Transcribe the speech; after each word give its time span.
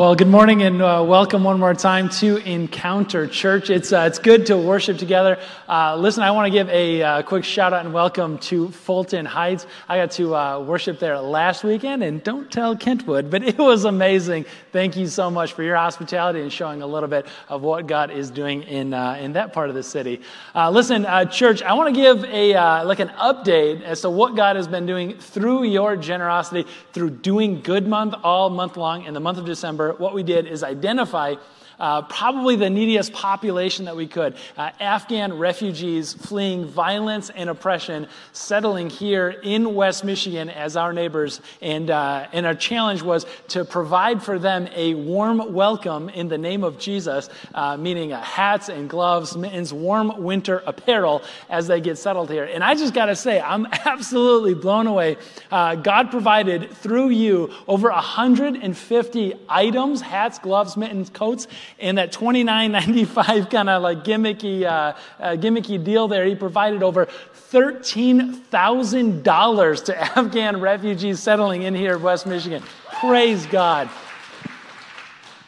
Well, 0.00 0.14
good 0.14 0.28
morning 0.28 0.62
and 0.62 0.80
uh, 0.80 1.04
welcome 1.06 1.44
one 1.44 1.60
more 1.60 1.74
time 1.74 2.08
to 2.20 2.38
Encounter 2.38 3.26
Church. 3.26 3.68
It's, 3.68 3.92
uh, 3.92 4.06
it's 4.08 4.18
good 4.18 4.46
to 4.46 4.56
worship 4.56 4.96
together. 4.96 5.38
Uh, 5.68 5.94
listen, 5.94 6.22
I 6.22 6.30
want 6.30 6.46
to 6.46 6.50
give 6.50 6.70
a 6.70 7.02
uh, 7.02 7.22
quick 7.22 7.44
shout 7.44 7.74
out 7.74 7.84
and 7.84 7.92
welcome 7.92 8.38
to 8.38 8.70
Fulton 8.70 9.26
Heights. 9.26 9.66
I 9.90 9.98
got 9.98 10.10
to 10.12 10.34
uh, 10.34 10.60
worship 10.60 11.00
there 11.00 11.18
last 11.18 11.64
weekend, 11.64 12.02
and 12.02 12.24
don't 12.24 12.50
tell 12.50 12.74
Kentwood, 12.74 13.28
but 13.30 13.42
it 13.42 13.58
was 13.58 13.84
amazing. 13.84 14.46
Thank 14.72 14.96
you 14.96 15.06
so 15.06 15.30
much 15.30 15.52
for 15.52 15.62
your 15.62 15.76
hospitality 15.76 16.40
and 16.40 16.50
showing 16.50 16.80
a 16.80 16.86
little 16.86 17.06
bit 17.06 17.26
of 17.50 17.60
what 17.60 17.86
God 17.86 18.10
is 18.10 18.30
doing 18.30 18.62
in, 18.62 18.94
uh, 18.94 19.18
in 19.20 19.34
that 19.34 19.52
part 19.52 19.68
of 19.68 19.74
the 19.74 19.82
city. 19.82 20.22
listen, 20.54 21.06
church, 21.30 21.60
I 21.60 21.74
want 21.74 21.94
to 21.94 22.00
give 22.00 22.24
a, 22.24 22.84
like 22.84 23.00
an 23.00 23.10
update 23.18 23.82
as 23.82 24.00
to 24.00 24.08
what 24.08 24.34
God 24.34 24.56
has 24.56 24.66
been 24.66 24.86
doing 24.86 25.18
through 25.18 25.64
your 25.64 25.94
generosity, 25.94 26.66
through 26.94 27.10
Doing 27.10 27.60
Good 27.60 27.86
Month 27.86 28.14
all 28.24 28.48
month 28.48 28.78
long 28.78 29.04
in 29.04 29.12
the 29.12 29.20
month 29.20 29.36
of 29.36 29.44
December 29.44 29.89
what 29.98 30.14
we 30.14 30.22
did 30.22 30.46
is 30.46 30.62
identify 30.62 31.34
uh, 31.80 32.02
probably 32.02 32.56
the 32.56 32.68
neediest 32.68 33.12
population 33.12 33.86
that 33.86 33.96
we 33.96 34.06
could. 34.06 34.36
Uh, 34.56 34.70
Afghan 34.78 35.38
refugees 35.38 36.12
fleeing 36.12 36.66
violence 36.66 37.30
and 37.30 37.48
oppression, 37.48 38.06
settling 38.32 38.90
here 38.90 39.30
in 39.30 39.74
West 39.74 40.04
Michigan 40.04 40.50
as 40.50 40.76
our 40.76 40.92
neighbors. 40.92 41.40
And, 41.62 41.90
uh, 41.90 42.28
and 42.32 42.44
our 42.46 42.54
challenge 42.54 43.02
was 43.02 43.24
to 43.48 43.64
provide 43.64 44.22
for 44.22 44.38
them 44.38 44.68
a 44.74 44.94
warm 44.94 45.52
welcome 45.52 46.10
in 46.10 46.28
the 46.28 46.38
name 46.38 46.64
of 46.64 46.78
Jesus, 46.78 47.30
uh, 47.54 47.76
meaning 47.76 48.12
uh, 48.12 48.20
hats 48.22 48.68
and 48.68 48.88
gloves, 48.88 49.36
mittens, 49.36 49.72
warm 49.72 50.22
winter 50.22 50.62
apparel 50.66 51.22
as 51.48 51.66
they 51.66 51.80
get 51.80 51.96
settled 51.96 52.30
here. 52.30 52.44
And 52.44 52.62
I 52.62 52.74
just 52.74 52.92
got 52.92 53.06
to 53.06 53.16
say, 53.16 53.40
I'm 53.40 53.66
absolutely 53.72 54.54
blown 54.54 54.86
away. 54.86 55.16
God 55.50 56.10
provided 56.10 56.70
through 56.70 57.08
you 57.08 57.52
over 57.66 57.90
150 57.90 59.34
items 59.48 60.00
hats, 60.00 60.38
gloves, 60.38 60.76
mittens, 60.76 61.08
coats 61.08 61.46
in 61.78 61.94
that 61.96 62.12
29.95 62.12 63.50
kind 63.50 63.68
of 63.68 63.82
like 63.82 64.04
gimmicky, 64.04 64.62
uh, 64.64 64.94
uh, 65.18 65.36
gimmicky 65.36 65.82
deal 65.82 66.06
there, 66.08 66.26
he 66.26 66.34
provided 66.34 66.82
over 66.82 67.06
$13,000 67.52 69.84
to 69.84 70.02
Afghan 70.18 70.60
refugees 70.60 71.20
settling 71.20 71.62
in 71.62 71.74
here 71.74 71.96
in 71.96 72.02
West 72.02 72.26
Michigan. 72.26 72.62
Praise 73.00 73.46
God. 73.46 73.88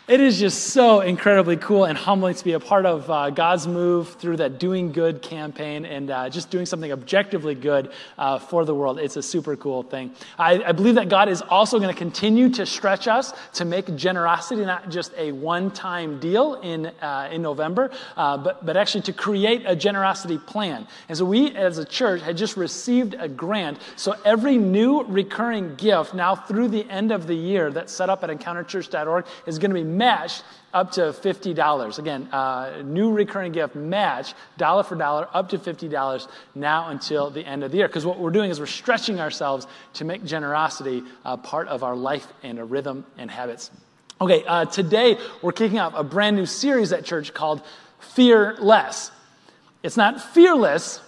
It 0.09 0.21
is 0.21 0.41
just 0.41 0.71
so 0.71 0.99
incredibly 0.99 1.57
cool 1.57 1.85
and 1.85 1.97
humbling 1.97 2.35
to 2.35 2.45
be 2.45 2.55
a 2.55 2.61
part 2.61 2.87
of 2.87 3.09
uh, 3.09 3.31
God's 3.31 3.69
move 3.69 4.15
through 4.15 4.39
that 4.39 4.59
Doing 4.59 4.91
Good 4.91 5.23
campaign 5.23 5.85
and 5.85 6.11
uh, 6.11 6.29
just 6.29 6.51
doing 6.51 6.67
something 6.67 6.91
objectively 6.91 7.55
good 7.55 7.93
uh, 8.19 8.41
for 8.41 8.65
the 8.65 8.75
world. 8.75 8.99
It's 8.99 9.17
a 9.17 9.23
super 9.23 9.55
cool 9.55 9.85
thing. 9.85 10.11
I, 10.37 10.61
I 10.65 10.73
believe 10.73 10.97
that 10.97 11.09
God 11.09 11.29
is 11.29 11.41
also 11.41 11.79
going 11.79 11.95
to 11.95 11.97
continue 11.97 12.49
to 12.49 12.67
stretch 12.67 13.07
us 13.07 13.33
to 13.53 13.65
make 13.65 13.95
generosity 13.95 14.65
not 14.65 14.91
just 14.91 15.13
a 15.17 15.31
one 15.31 15.71
time 15.71 16.19
deal 16.19 16.55
in, 16.55 16.87
uh, 17.01 17.29
in 17.31 17.41
November, 17.41 17.93
uh, 18.17 18.37
but, 18.37 18.67
but 18.67 18.77
actually 18.77 19.03
to 19.03 19.13
create 19.13 19.63
a 19.67 19.77
generosity 19.77 20.37
plan. 20.37 20.85
And 21.09 21.17
so 21.17 21.25
we 21.25 21.55
as 21.55 21.79
a 21.79 21.85
church 21.85 22.23
had 22.23 22.37
just 22.37 22.57
received 22.57 23.15
a 23.21 23.29
grant. 23.29 23.79
So 23.95 24.17
every 24.25 24.59
new 24.59 25.05
recurring 25.05 25.77
gift 25.77 26.13
now 26.13 26.35
through 26.35 26.69
the 26.69 26.91
end 26.91 27.13
of 27.13 27.29
the 27.29 27.37
year 27.37 27.71
that's 27.71 27.93
set 27.93 28.11
up 28.11 28.25
at 28.25 28.31
encounterchurch.org 28.31 29.27
is 29.47 29.61
going 29.61 29.71
to 29.71 29.75
be 29.75 29.92
matched 29.97 30.45
up 30.73 30.93
to 30.93 31.01
$50. 31.01 31.99
Again, 31.99 32.29
uh, 32.33 32.83
new 32.85 33.13
recurring 33.13 33.53
gift 33.53 33.75
match, 33.75 34.35
dollar 34.57 34.83
for 34.83 34.95
dollar, 34.97 35.29
up 35.33 35.51
to 35.51 35.59
$50 35.59 36.29
now 36.55 36.89
until 36.89 37.31
the 37.31 37.45
end 37.45 37.63
of 37.63 37.71
the 37.71 37.79
year. 37.79 37.89
Because 37.89 38.07
what 38.07 38.19
we're 38.19 38.31
doing 38.31 38.51
is 38.51 38.59
we're 38.59 38.67
stretching 38.67 39.21
ourselves 39.21 39.67
to 39.95 40.05
make 40.05 40.25
generosity 40.25 41.03
uh, 41.25 41.37
part 41.37 41.69
of 41.69 41.83
our 41.83 41.97
life 41.97 42.27
and 42.43 42.59
a 42.59 42.65
rhythm 42.65 43.05
and 43.19 43.31
habits. 43.31 43.71
Okay, 44.21 44.45
uh, 44.45 44.65
today 44.67 45.19
we're 45.43 45.53
kicking 45.53 45.79
off 45.79 45.95
a 45.97 46.05
brand 46.05 46.37
new 46.37 46.47
series 46.47 46.93
at 46.93 47.05
church 47.05 47.35
called 47.35 47.61
Fear 47.99 48.57
Less. 48.61 49.11
It's 49.83 49.97
not 49.97 50.21
fearless, 50.23 51.01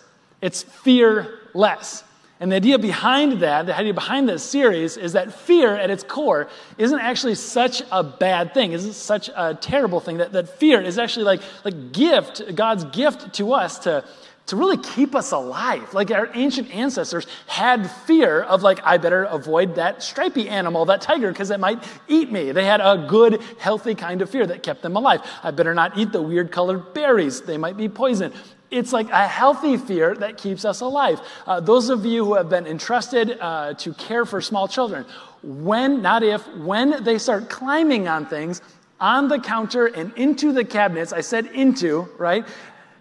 it's 0.43 0.63
fearless. 0.63 2.03
And 2.41 2.51
the 2.51 2.57
idea 2.57 2.79
behind 2.79 3.41
that, 3.41 3.67
the 3.67 3.77
idea 3.77 3.95
behind 3.95 4.29
this 4.29 4.43
series, 4.43 4.97
is 4.97 5.13
that 5.13 5.33
fear 5.33 5.77
at 5.77 5.89
its 5.89 6.03
core 6.03 6.49
isn't 6.79 6.99
actually 6.99 7.37
such 7.37 7.83
a 7.93 8.03
bad 8.03 8.53
thing, 8.53 8.73
isn't 8.73 8.95
such 8.95 9.31
a 9.35 9.55
terrible 9.55 10.01
thing. 10.01 10.19
That, 10.19 10.33
that 10.33 10.49
fear 10.49 10.81
is 10.81 10.99
actually 10.99 11.27
like, 11.27 11.43
like 11.65 11.93
gift, 11.93 12.43
God's 12.57 12.85
gift 12.87 13.35
to 13.35 13.53
us 13.53 13.79
to, 13.81 14.05
to 14.47 14.57
really 14.57 14.79
keep 14.79 15.15
us 15.15 15.31
alive. 15.31 15.95
Like 15.95 16.11
our 16.11 16.29
ancient 16.35 16.75
ancestors 16.75 17.25
had 17.47 17.89
fear 17.89 18.43
of 18.43 18.63
like, 18.63 18.81
I 18.83 18.99
better 18.99 19.25
avoid 19.25 19.77
that 19.77 20.03
stripy 20.03 20.49
animal, 20.49 20.87
that 20.87 21.03
tiger, 21.03 21.31
because 21.31 21.51
it 21.51 21.61
might 21.61 21.85
eat 22.09 22.33
me. 22.33 22.51
They 22.51 22.65
had 22.65 22.81
a 22.81 23.07
good, 23.09 23.41
healthy 23.61 23.95
kind 23.95 24.21
of 24.23 24.29
fear 24.29 24.45
that 24.45 24.65
kept 24.65 24.83
them 24.83 24.97
alive. 24.97 25.21
I 25.45 25.53
better 25.53 25.73
not 25.73 25.97
eat 25.97 26.11
the 26.11 26.21
weird 26.21 26.51
colored 26.51 26.95
berries. 26.95 27.43
They 27.43 27.59
might 27.59 27.77
be 27.77 27.89
poison 27.89 28.33
it's 28.75 28.93
like 28.93 29.09
a 29.11 29.27
healthy 29.29 29.77
fear 29.77 30.17
that 30.17 30.37
keeps 30.37 30.65
us 30.65 30.81
alive. 30.81 31.21
Uh, 31.47 31.61
those 31.61 31.91
of 31.91 32.05
you 32.05 32.25
who 32.25 32.35
have 32.35 32.49
been 32.49 32.67
entrusted 32.67 33.39
uh, 33.41 33.75
to 33.75 33.95
care 33.95 34.25
for 34.25 34.41
small 34.41 34.67
children, 34.67 35.07
when, 35.43 36.03
not 36.03 36.25
if, 36.25 36.45
when 36.57 37.05
they 37.05 37.19
start 37.19 37.49
climbing 37.49 38.09
on 38.09 38.27
things, 38.27 38.61
on 38.99 39.29
the 39.29 39.39
counter 39.39 39.87
and 39.87 40.13
into 40.17 40.53
the 40.53 40.65
cabinets, 40.65 41.13
I 41.13 41.21
said 41.21 41.47
into, 41.47 42.09
right? 42.19 42.45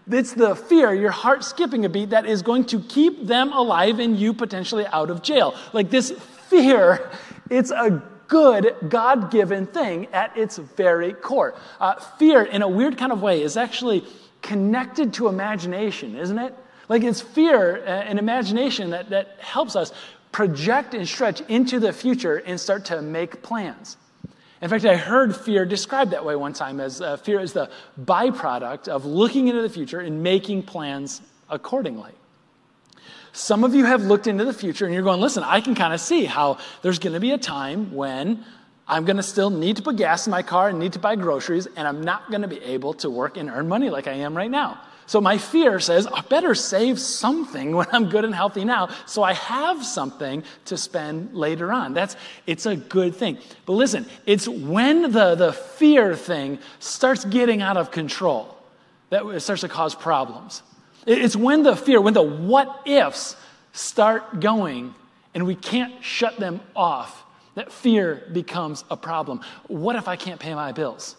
It's 0.09 0.33
the 0.33 0.55
fear, 0.55 0.93
your 0.93 1.11
heart 1.11 1.43
skipping 1.43 1.85
a 1.85 1.89
beat, 1.89 2.11
that 2.11 2.25
is 2.25 2.41
going 2.43 2.65
to 2.65 2.79
keep 2.81 3.25
them 3.25 3.51
alive 3.51 3.99
and 3.99 4.17
you 4.17 4.33
potentially 4.33 4.85
out 4.87 5.09
of 5.09 5.23
jail. 5.23 5.55
Like 5.71 5.89
this 5.89 6.11
fear, 6.49 7.09
it's 7.49 7.71
a 7.71 8.03
good, 8.27 8.75
God 8.89 9.31
given 9.31 9.65
thing 9.65 10.07
at 10.13 10.37
its 10.37 10.57
very 10.57 11.13
core. 11.13 11.55
Uh, 11.79 11.95
fear, 11.95 12.43
in 12.43 12.61
a 12.61 12.67
weird 12.67 12.97
kind 12.97 13.11
of 13.11 13.21
way, 13.21 13.41
is 13.41 13.57
actually 13.57 14.03
connected 14.43 15.13
to 15.15 15.27
imagination, 15.27 16.15
isn't 16.15 16.37
it? 16.37 16.55
Like 16.89 17.03
it's 17.03 17.21
fear 17.21 17.77
uh, 17.77 17.89
and 17.89 18.19
imagination 18.19 18.91
that, 18.91 19.09
that 19.09 19.37
helps 19.39 19.75
us 19.75 19.91
project 20.31 20.93
and 20.93 21.07
stretch 21.07 21.41
into 21.41 21.79
the 21.79 21.91
future 21.91 22.37
and 22.37 22.59
start 22.59 22.85
to 22.85 23.01
make 23.01 23.41
plans. 23.41 23.97
In 24.61 24.69
fact, 24.69 24.85
I 24.85 24.95
heard 24.95 25.35
fear 25.35 25.65
described 25.65 26.11
that 26.11 26.23
way 26.23 26.35
one 26.35 26.53
time 26.53 26.79
as 26.79 27.01
uh, 27.01 27.17
fear 27.17 27.39
is 27.39 27.53
the 27.53 27.69
byproduct 27.99 28.87
of 28.87 29.05
looking 29.05 29.47
into 29.47 29.61
the 29.61 29.69
future 29.69 29.99
and 29.99 30.23
making 30.23 30.63
plans 30.63 31.21
accordingly. 31.49 32.11
Some 33.33 33.63
of 33.63 33.73
you 33.73 33.85
have 33.85 34.03
looked 34.03 34.27
into 34.27 34.45
the 34.45 34.53
future 34.53 34.85
and 34.85 34.93
you're 34.93 35.03
going, 35.03 35.19
listen, 35.19 35.43
I 35.43 35.59
can 35.59 35.75
kind 35.75 35.93
of 35.93 35.99
see 35.99 36.25
how 36.25 36.59
there's 36.81 36.99
going 36.99 37.13
to 37.13 37.19
be 37.19 37.31
a 37.31 37.37
time 37.37 37.93
when 37.93 38.45
I'm 38.87 39.05
going 39.05 39.17
to 39.17 39.23
still 39.23 39.49
need 39.49 39.77
to 39.77 39.81
put 39.81 39.95
gas 39.95 40.27
in 40.27 40.31
my 40.31 40.43
car 40.43 40.69
and 40.69 40.79
need 40.79 40.93
to 40.93 40.99
buy 40.99 41.15
groceries, 41.15 41.67
and 41.75 41.87
I'm 41.87 42.01
not 42.01 42.29
going 42.29 42.41
to 42.41 42.47
be 42.47 42.61
able 42.61 42.93
to 42.95 43.09
work 43.09 43.37
and 43.37 43.49
earn 43.49 43.67
money 43.67 43.89
like 43.89 44.07
I 44.07 44.13
am 44.13 44.35
right 44.35 44.51
now. 44.51 44.79
So 45.05 45.19
my 45.21 45.37
fear 45.37 45.79
says, 45.79 46.07
I 46.07 46.21
better 46.21 46.55
save 46.55 46.99
something 46.99 47.75
when 47.75 47.87
I'm 47.91 48.09
good 48.09 48.25
and 48.25 48.33
healthy 48.33 48.65
now 48.65 48.89
so 49.05 49.23
I 49.23 49.33
have 49.33 49.85
something 49.85 50.43
to 50.65 50.77
spend 50.77 51.33
later 51.33 51.71
on. 51.71 51.93
That's 51.93 52.15
it's 52.47 52.65
a 52.65 52.75
good 52.75 53.15
thing. 53.15 53.37
But 53.65 53.73
listen, 53.73 54.05
it's 54.25 54.47
when 54.47 55.11
the, 55.11 55.35
the 55.35 55.53
fear 55.53 56.15
thing 56.15 56.59
starts 56.79 57.25
getting 57.25 57.61
out 57.61 57.77
of 57.77 57.91
control 57.91 58.57
that 59.09 59.25
it 59.25 59.39
starts 59.41 59.61
to 59.61 59.69
cause 59.69 59.93
problems. 59.93 60.63
It's 61.05 61.35
when 61.35 61.63
the 61.63 61.75
fear, 61.75 61.99
when 61.99 62.13
the 62.13 62.23
what 62.23 62.83
ifs 62.85 63.35
start 63.73 64.39
going 64.39 64.95
and 65.33 65.45
we 65.45 65.55
can't 65.55 66.03
shut 66.03 66.37
them 66.37 66.61
off 66.75 67.22
that 67.55 67.71
fear 67.71 68.23
becomes 68.31 68.83
a 68.89 68.97
problem. 68.97 69.41
What 69.67 69.95
if 69.95 70.07
I 70.07 70.15
can't 70.15 70.39
pay 70.39 70.53
my 70.55 70.71
bills? 70.71 71.15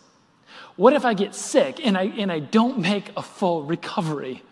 What 0.76 0.92
if 0.92 1.04
I 1.04 1.14
get 1.14 1.34
sick 1.34 1.84
and 1.84 1.96
I, 1.96 2.04
and 2.04 2.30
I 2.30 2.40
don't 2.40 2.78
make 2.78 3.10
a 3.16 3.22
full 3.22 3.62
recovery? 3.62 4.42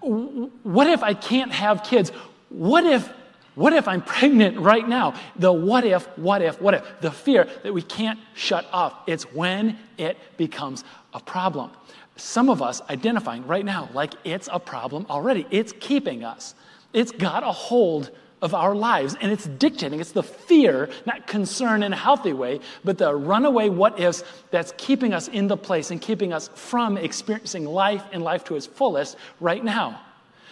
What 0.00 0.86
if 0.86 1.02
I 1.02 1.14
can't 1.14 1.52
have 1.52 1.82
kids? 1.82 2.10
What 2.48 2.86
if, 2.86 3.10
what 3.54 3.72
if 3.72 3.88
I'm 3.88 4.02
pregnant 4.02 4.58
right 4.58 4.88
now? 4.88 5.14
The 5.36 5.52
what 5.52 5.84
if, 5.84 6.06
what 6.16 6.40
if, 6.40 6.60
what 6.60 6.74
if, 6.74 7.00
the 7.00 7.10
fear 7.10 7.48
that 7.62 7.72
we 7.74 7.82
can't 7.82 8.18
shut 8.34 8.66
off. 8.72 8.94
It's 9.06 9.24
when 9.32 9.78
it 9.98 10.16
becomes 10.36 10.84
a 11.12 11.20
problem. 11.20 11.70
Some 12.16 12.48
of 12.48 12.62
us 12.62 12.80
identifying 12.88 13.46
right 13.46 13.64
now 13.64 13.88
like 13.92 14.14
it's 14.24 14.48
a 14.50 14.58
problem 14.58 15.06
already. 15.10 15.46
It's 15.50 15.72
keeping 15.78 16.24
us, 16.24 16.54
it's 16.92 17.12
got 17.12 17.42
a 17.42 17.52
hold 17.52 18.10
of 18.42 18.54
our 18.54 18.74
lives. 18.74 19.16
And 19.20 19.32
it's 19.32 19.46
dictating, 19.46 20.00
it's 20.00 20.12
the 20.12 20.22
fear, 20.22 20.88
not 21.06 21.26
concern 21.26 21.82
in 21.82 21.92
a 21.92 21.96
healthy 21.96 22.32
way, 22.32 22.60
but 22.84 22.98
the 22.98 23.14
runaway 23.14 23.68
what 23.68 23.98
ifs 23.98 24.24
that's 24.50 24.72
keeping 24.76 25.12
us 25.12 25.28
in 25.28 25.48
the 25.48 25.56
place 25.56 25.90
and 25.90 26.00
keeping 26.00 26.32
us 26.32 26.48
from 26.54 26.96
experiencing 26.96 27.64
life 27.64 28.04
and 28.12 28.22
life 28.22 28.44
to 28.44 28.56
its 28.56 28.66
fullest 28.66 29.16
right 29.40 29.64
now. 29.64 30.00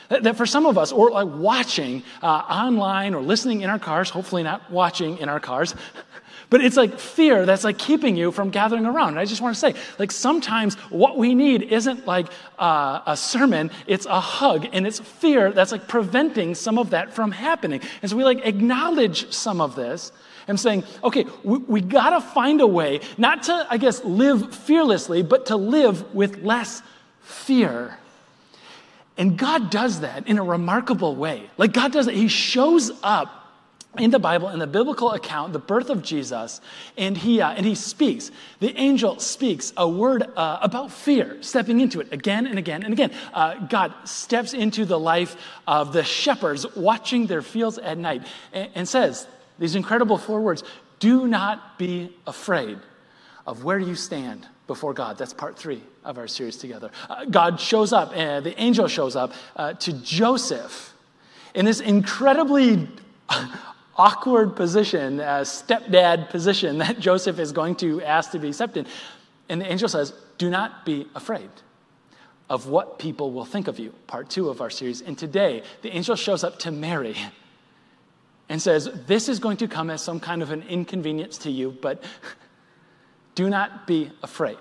That, 0.08 0.36
for 0.36 0.46
some 0.46 0.66
of 0.66 0.78
us, 0.78 0.92
or 0.92 1.10
like 1.10 1.26
watching 1.28 2.04
uh, 2.22 2.26
online 2.26 3.12
or 3.14 3.22
listening 3.22 3.62
in 3.62 3.70
our 3.70 3.78
cars, 3.78 4.08
hopefully 4.08 4.44
not 4.44 4.70
watching 4.70 5.18
in 5.18 5.28
our 5.28 5.40
cars, 5.40 5.74
but 6.48 6.64
it's 6.64 6.76
like 6.76 6.98
fear 6.98 7.44
that's 7.44 7.64
like 7.64 7.78
keeping 7.78 8.16
you 8.16 8.31
from 8.31 8.50
gathering 8.50 8.87
around. 8.87 9.10
And 9.10 9.19
I 9.19 9.25
just 9.25 9.40
want 9.40 9.54
to 9.54 9.60
say, 9.60 9.75
like 9.98 10.12
sometimes 10.12 10.75
what 10.90 11.19
we 11.19 11.34
need 11.34 11.62
isn't 11.62 12.06
like 12.06 12.26
uh, 12.58 13.00
a 13.06 13.16
sermon, 13.16 13.70
it's 13.87 14.06
a 14.06 14.20
hug. 14.20 14.66
And 14.72 14.87
it's 14.87 15.00
fear 15.00 15.52
that's 15.52 15.72
like 15.72 15.88
preventing 15.88 16.54
some 16.54 16.78
of 16.78 16.90
that 16.90 17.12
from 17.12 17.32
happening. 17.32 17.81
And 18.00 18.10
so 18.10 18.16
we 18.16 18.25
like 18.25 18.44
acknowledge 18.44 19.32
some 19.32 19.60
of 19.60 19.75
this. 19.75 20.12
I'm 20.48 20.56
saying, 20.56 20.84
okay, 21.02 21.25
we, 21.43 21.58
we 21.58 21.81
got 21.81 22.10
to 22.10 22.20
find 22.20 22.60
a 22.60 22.66
way 22.66 23.00
not 23.19 23.44
to, 23.44 23.66
I 23.69 23.78
guess, 23.78 24.04
live 24.04 24.54
fearlessly, 24.54 25.22
but 25.22 25.46
to 25.46 25.56
live 25.56 26.14
with 26.14 26.44
less 26.44 26.82
fear. 27.22 27.98
And 29.19 29.37
God 29.37 29.70
does 29.70 30.00
that 30.00 30.28
in 30.28 30.38
a 30.38 30.44
remarkable 30.44 31.16
way. 31.16 31.50
Like, 31.56 31.72
God 31.72 31.90
does 31.90 32.06
it, 32.06 32.14
He 32.14 32.28
shows 32.28 32.93
up 33.02 33.45
in 33.98 34.10
the 34.10 34.19
Bible, 34.19 34.48
in 34.48 34.58
the 34.58 34.66
biblical 34.66 35.12
account, 35.12 35.52
the 35.52 35.58
birth 35.58 35.90
of 35.90 36.02
Jesus, 36.02 36.60
and 36.96 37.16
he, 37.16 37.40
uh, 37.40 37.50
and 37.50 37.64
he 37.64 37.75
speaks. 37.75 38.31
The 38.60 38.76
angel 38.78 39.19
speaks 39.19 39.72
a 39.76 39.88
word 39.88 40.25
uh, 40.37 40.58
about 40.62 40.90
fear, 40.90 41.38
stepping 41.43 41.81
into 41.81 42.00
it 42.00 42.12
again 42.12 42.46
and 42.46 42.58
again 42.58 42.82
and 42.82 42.93
again. 42.93 43.12
Uh, 43.32 43.66
God 43.66 43.93
steps 44.04 44.54
into 44.54 44.84
the 44.84 44.98
life 44.98 45.37
of 45.66 45.93
the 45.93 46.04
shepherds 46.04 46.66
watching 46.76 47.26
their 47.26 47.43
fields 47.43 47.78
at 47.78 47.98
night 47.98 48.26
and, 48.52 48.70
and 48.75 48.88
says 48.88 49.26
these 49.58 49.75
incredible 49.75 50.19
four 50.19 50.40
words 50.40 50.62
Do 50.98 51.26
not 51.26 51.78
be 51.78 52.14
afraid 52.26 52.78
of 53.46 53.64
where 53.64 53.78
you 53.78 53.94
stand 53.94 54.46
before 54.66 54.93
God. 54.93 55.19
That's 55.19 55.32
part 55.32 55.56
three 55.56 55.82
of 56.04 56.19
our 56.19 56.26
series 56.26 56.56
together. 56.56 56.90
Uh, 57.08 57.25
God 57.25 57.60
shows 57.60 57.93
up, 57.93 58.12
and 58.14 58.44
the 58.44 58.60
angel 58.60 58.88
shows 58.88 59.16
up 59.16 59.32
uh, 59.54 59.75
to 59.75 59.93
Joseph 59.93 60.93
in 61.54 61.64
this 61.64 61.81
incredibly 61.81 62.88
awkward 63.98 64.56
position, 64.56 65.20
a 65.20 65.43
stepdad 65.43 66.31
position 66.31 66.78
that 66.84 66.98
Joseph 66.98 67.38
is 67.38 67.52
going 67.52 67.76
to 67.76 68.02
ask 68.02 68.31
to 68.32 68.38
be 68.38 68.48
accepted. 68.48 68.87
And 69.48 69.60
the 69.60 69.70
angel 69.70 69.88
says, 69.88 70.12
Do 70.38 70.50
not 70.50 70.84
be 70.84 71.06
afraid 71.14 71.50
of 72.48 72.69
what 72.69 72.98
people 72.98 73.32
will 73.32 73.44
think 73.44 73.69
of 73.69 73.78
you. 73.78 73.93
Part 74.06 74.31
two 74.31 74.48
of 74.48 74.60
our 74.60 74.70
series. 74.70 75.00
And 75.00 75.19
today, 75.19 75.62
the 75.82 75.94
angel 75.94 76.14
shows 76.16 76.44
up 76.44 76.58
to 76.60 76.70
Mary 76.70 77.16
and 78.48 78.60
says, 78.60 78.88
This 79.06 79.28
is 79.28 79.38
going 79.38 79.56
to 79.58 79.69
come 79.69 79.90
as 79.90 80.02
some 80.02 80.20
kind 80.20 80.43
of 80.43 80.50
an 80.50 80.62
inconvenience 80.62 81.38
to 81.38 81.50
you, 81.50 81.76
but 81.81 82.02
do 83.34 83.50
not 83.50 83.87
be 83.87 84.10
afraid 84.22 84.58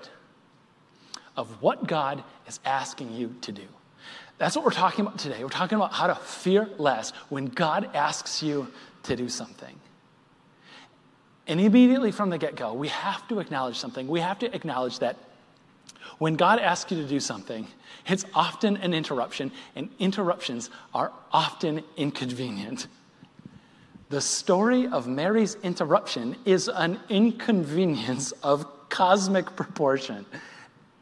of 1.38 1.62
what 1.62 1.86
God 1.88 2.24
is 2.48 2.60
asking 2.66 3.14
you 3.14 3.36
to 3.42 3.52
do. 3.52 3.64
That's 4.38 4.56
what 4.56 4.66
we're 4.66 4.72
talking 4.72 5.06
about 5.06 5.18
today. 5.18 5.44
We're 5.44 5.50
talking 5.50 5.78
about 5.78 5.94
how 5.94 6.08
to 6.08 6.16
fear 6.16 6.70
less 6.78 7.12
when 7.30 7.46
God 7.46 7.90
asks 7.96 8.44
you 8.44 8.68
to 9.06 9.16
do 9.16 9.30
something. 9.30 9.80
And 11.48 11.60
immediately 11.60 12.12
from 12.12 12.30
the 12.30 12.38
get 12.38 12.56
go, 12.56 12.74
we 12.74 12.88
have 12.90 13.28
to 13.28 13.40
acknowledge 13.40 13.78
something. 13.78 14.08
We 14.08 14.20
have 14.20 14.40
to 14.40 14.54
acknowledge 14.54 15.00
that 15.00 15.18
when 16.18 16.36
God 16.36 16.60
asks 16.60 16.92
you 16.92 17.02
to 17.02 17.08
do 17.08 17.20
something, 17.20 17.68
it's 18.08 18.26
often 18.34 18.78
an 18.78 18.94
interruption, 18.94 19.52
and 19.76 19.90
interruptions 20.00 20.70
are 20.94 21.12
often 21.32 21.84
inconvenient. 21.98 22.88
The 24.10 24.22
story 24.22 24.88
of 24.88 25.08
Mary's 25.08 25.56
interruption 25.64 26.36
is 26.46 26.68
an 26.68 27.00
inconvenience 27.10 28.32
of 28.44 28.90
cosmic 28.90 29.56
proportion. 29.56 30.26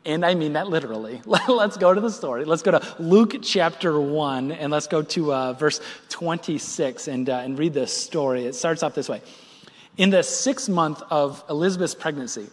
And 0.06 0.26
I 0.26 0.36
mean 0.36 0.54
that 0.54 0.68
literally. 0.68 1.22
Let's 1.26 1.78
go 1.78 1.94
to 1.94 2.02
the 2.02 2.12
story. 2.12 2.44
Let's 2.44 2.62
go 2.62 2.72
to 2.72 2.96
Luke 3.00 3.36
chapter 3.42 4.00
1, 4.00 4.52
and 4.52 4.72
let's 4.72 4.88
go 4.88 5.02
to 5.02 5.34
uh, 5.34 5.54
verse 5.54 5.80
26 6.10 7.08
and, 7.08 7.30
uh, 7.30 7.38
and 7.38 7.58
read 7.58 7.74
this 7.74 7.94
story. 7.94 8.46
It 8.46 8.56
starts 8.56 8.84
off 8.84 8.96
this 8.96 9.08
way 9.08 9.22
In 9.98 10.10
the 10.10 10.24
sixth 10.24 10.68
month 10.68 11.02
of 11.10 11.44
Elizabeth's 11.50 11.96
pregnancy, 11.96 12.48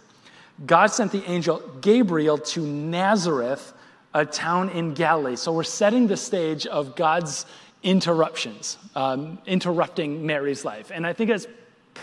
God 0.65 0.89
sent 0.89 1.11
the 1.11 1.25
angel 1.29 1.61
Gabriel 1.81 2.39
to 2.39 2.61
Nazareth, 2.61 3.73
a 4.15 4.25
town 4.25 4.69
in 4.71 4.95
Galilee. 4.95 5.37
So 5.37 5.53
we're 5.53 5.63
setting 5.65 6.07
the 6.07 6.17
stage 6.17 6.67
of 6.67 6.95
God's 6.95 7.47
interruptions, 7.83 8.79
um, 8.95 9.39
interrupting 9.47 10.27
Mary's 10.27 10.65
life. 10.65 10.93
And 10.93 11.07
I 11.07 11.15
think 11.15 11.31
it's 11.31 11.47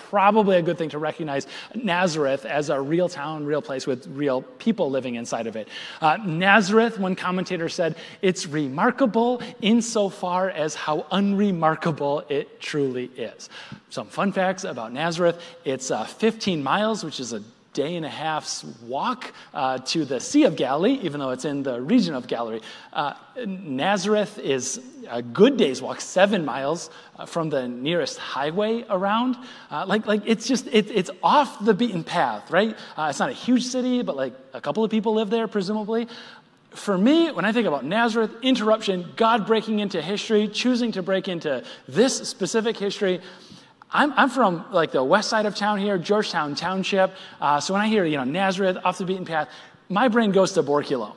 probably 0.09 0.57
a 0.57 0.61
good 0.61 0.77
thing 0.77 0.89
to 0.89 0.97
recognize 0.97 1.47
Nazareth 1.75 2.45
as 2.45 2.69
a 2.69 2.79
real 2.79 3.09
town, 3.09 3.45
real 3.45 3.61
place 3.61 3.88
with 3.88 4.07
real 4.07 4.41
people 4.41 4.89
living 4.89 5.15
inside 5.15 5.47
of 5.47 5.55
it. 5.55 5.67
Uh, 6.01 6.17
Nazareth, 6.25 6.99
one 6.99 7.15
commentator 7.15 7.69
said, 7.69 7.95
it's 8.21 8.45
remarkable 8.47 9.41
insofar 9.61 10.49
as 10.49 10.75
how 10.75 11.05
unremarkable 11.11 12.23
it 12.29 12.59
truly 12.59 13.05
is. 13.15 13.49
Some 13.89 14.07
fun 14.07 14.31
facts 14.31 14.63
about 14.63 14.94
Nazareth 14.94 15.41
it's 15.65 15.91
uh, 15.91 16.05
15 16.05 16.63
miles, 16.63 17.03
which 17.03 17.19
is 17.19 17.33
a 17.33 17.41
day 17.77 17.95
and 17.95 18.07
a 18.07 18.09
half's 18.09 18.63
walk 18.88 19.31
uh, 19.53 19.77
to 19.77 20.03
the 20.03 20.19
Sea 20.19 20.45
of 20.45 20.56
Galilee, 20.56 20.97
even 21.03 21.19
though 21.19 21.29
it's 21.29 21.45
in 21.45 21.62
the 21.62 21.79
region 21.79 22.15
of 22.15 22.25
Galilee. 22.25 22.59
Uh, 22.91 23.13
Nazareth 23.45 24.39
is 24.39 24.81
a 25.07 25.21
good 25.21 25.57
day's 25.57 25.79
walk, 25.79 26.01
seven 26.01 26.44
miles 26.44 26.89
uh, 27.19 27.27
from 27.27 27.51
the 27.51 27.68
nearest 27.68 28.18
highway 28.18 28.83
around. 28.89 29.38
Uh, 29.69 29.85
like, 29.85 30.07
like 30.07 30.24
it's 30.25 30.47
just, 30.47 30.65
it, 30.71 30.89
it's 30.89 31.12
off 31.21 31.63
the 31.63 31.75
beaten 31.75 32.03
path, 32.03 32.50
right? 32.50 32.75
Uh, 32.97 33.07
it's 33.12 33.19
not 33.19 33.29
a 33.29 33.33
huge 33.33 33.63
city, 33.63 34.01
but 34.01 34.15
like 34.15 34.33
a 34.53 34.59
couple 34.59 34.83
of 34.83 34.89
people 34.89 35.13
live 35.13 35.29
there, 35.29 35.47
presumably 35.47 36.07
for 36.71 36.97
me, 36.97 37.31
when 37.31 37.44
I 37.44 37.51
think 37.51 37.68
about 37.68 37.85
Nazareth, 37.85 38.31
interruption, 38.41 39.12
God 39.15 39.47
breaking 39.47 39.79
into 39.79 40.01
history, 40.01 40.47
choosing 40.47 40.91
to 40.94 41.01
break 41.01 41.27
into 41.27 41.63
this 41.88 42.18
specific 42.29 42.77
history, 42.77 43.19
I'm, 43.92 44.13
I'm, 44.13 44.30
from 44.30 44.66
like 44.72 44.92
the 44.92 45.04
west 45.04 45.30
side 45.30 45.45
of 45.45 45.56
town 45.56 45.80
here, 45.80 45.98
Georgetown 45.98 46.56
Township. 46.56 47.13
Uh, 47.39 47.60
so 47.60 47.74
when 47.74 47.81
I 47.81 47.88
hear, 47.88 48.04
you 48.04 48.18
know, 48.18 48.25
Nazareth, 48.25 48.78
off 48.84 48.98
the 48.98 49.06
beaten 49.06 49.25
path, 49.25 49.50
my 49.88 50.10
brain 50.10 50.31
goes 50.31 50.51
to 50.54 50.63
Borculo, 50.63 51.16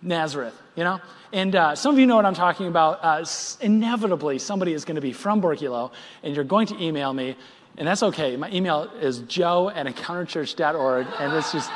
Nazareth, 0.00 0.54
you 0.74 0.84
know? 0.84 1.00
And 1.32 1.54
uh, 1.54 1.74
some 1.74 1.94
of 1.94 1.98
you 1.98 2.06
know 2.06 2.16
what 2.16 2.24
I'm 2.26 2.34
talking 2.34 2.66
about. 2.66 3.00
Uh, 3.02 3.24
inevitably, 3.60 4.38
somebody 4.38 4.72
is 4.72 4.84
going 4.84 4.96
to 4.96 5.02
be 5.02 5.12
from 5.12 5.40
Borculo, 5.40 5.92
and 6.22 6.34
you're 6.34 6.44
going 6.44 6.66
to 6.68 6.82
email 6.82 7.12
me, 7.12 7.36
and 7.78 7.88
that's 7.88 8.02
okay. 8.02 8.36
My 8.36 8.50
email 8.50 8.84
is 9.00 9.20
joe 9.20 9.70
at 9.70 9.86
encounterchurch.org, 9.86 11.06
and 11.18 11.32
it's 11.32 11.52
just. 11.52 11.70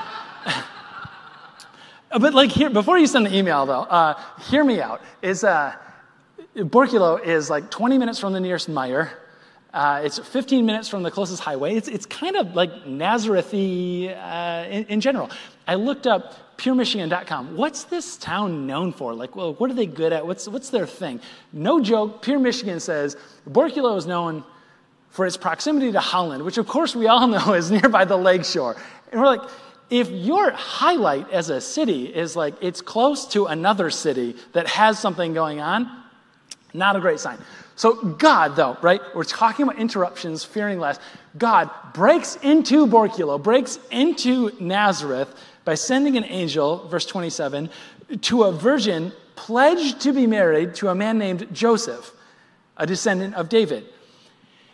but 2.10 2.34
like 2.34 2.50
here, 2.50 2.68
before 2.68 2.98
you 2.98 3.06
send 3.06 3.26
the 3.26 3.34
email 3.34 3.64
though, 3.64 3.82
uh, 3.82 4.20
hear 4.42 4.62
me 4.62 4.80
out. 4.80 5.00
Is 5.22 5.42
uh, 5.42 5.74
Borculo 6.56 7.22
is 7.24 7.48
like 7.48 7.70
20 7.70 7.96
minutes 7.96 8.18
from 8.18 8.34
the 8.34 8.40
nearest 8.40 8.70
Meijer. 8.70 9.10
Uh, 9.76 10.00
it's 10.02 10.18
15 10.18 10.64
minutes 10.64 10.88
from 10.88 11.02
the 11.02 11.10
closest 11.10 11.42
highway. 11.42 11.74
It's, 11.74 11.86
it's 11.86 12.06
kind 12.06 12.34
of 12.34 12.54
like 12.54 12.86
Nazarethy 12.86 14.08
uh, 14.08 14.64
in, 14.70 14.86
in, 14.86 15.00
general. 15.02 15.28
I 15.68 15.74
looked 15.74 16.06
up 16.06 16.56
puremichigan.com. 16.56 17.58
What's 17.58 17.84
this 17.84 18.16
town 18.16 18.66
known 18.66 18.94
for? 18.94 19.12
Like, 19.12 19.36
well, 19.36 19.52
what 19.52 19.70
are 19.70 19.74
they 19.74 19.84
good 19.84 20.14
at? 20.14 20.26
What's, 20.26 20.48
what's 20.48 20.70
their 20.70 20.86
thing? 20.86 21.20
No 21.52 21.78
joke, 21.78 22.22
Pure 22.22 22.38
Michigan 22.38 22.80
says 22.80 23.18
Borculo 23.46 23.98
is 23.98 24.06
known 24.06 24.44
for 25.10 25.26
its 25.26 25.36
proximity 25.36 25.92
to 25.92 26.00
Holland, 26.00 26.42
which 26.42 26.56
of 26.56 26.66
course 26.66 26.96
we 26.96 27.06
all 27.06 27.26
know 27.26 27.52
is 27.52 27.70
nearby 27.70 28.06
the 28.06 28.16
lakeshore. 28.16 28.76
And 29.12 29.20
we're 29.20 29.26
like, 29.26 29.46
if 29.90 30.08
your 30.08 30.52
highlight 30.52 31.30
as 31.32 31.50
a 31.50 31.60
city 31.60 32.06
is 32.06 32.34
like 32.34 32.54
it's 32.62 32.80
close 32.80 33.26
to 33.32 33.44
another 33.44 33.90
city 33.90 34.36
that 34.54 34.68
has 34.68 34.98
something 34.98 35.34
going 35.34 35.60
on, 35.60 36.04
not 36.76 36.96
a 36.96 37.00
great 37.00 37.20
sign. 37.20 37.38
So, 37.74 37.94
God, 37.94 38.56
though, 38.56 38.76
right? 38.82 39.00
We're 39.14 39.24
talking 39.24 39.64
about 39.64 39.78
interruptions, 39.78 40.44
fearing 40.44 40.78
less. 40.78 40.98
God 41.36 41.70
breaks 41.92 42.36
into 42.36 42.86
Borculo, 42.86 43.42
breaks 43.42 43.78
into 43.90 44.50
Nazareth 44.60 45.34
by 45.64 45.74
sending 45.74 46.16
an 46.16 46.24
angel, 46.24 46.88
verse 46.88 47.06
27, 47.06 47.68
to 48.22 48.44
a 48.44 48.52
virgin 48.52 49.12
pledged 49.34 50.00
to 50.00 50.12
be 50.12 50.26
married 50.26 50.74
to 50.76 50.88
a 50.88 50.94
man 50.94 51.18
named 51.18 51.48
Joseph, 51.52 52.12
a 52.76 52.86
descendant 52.86 53.34
of 53.34 53.48
David 53.48 53.84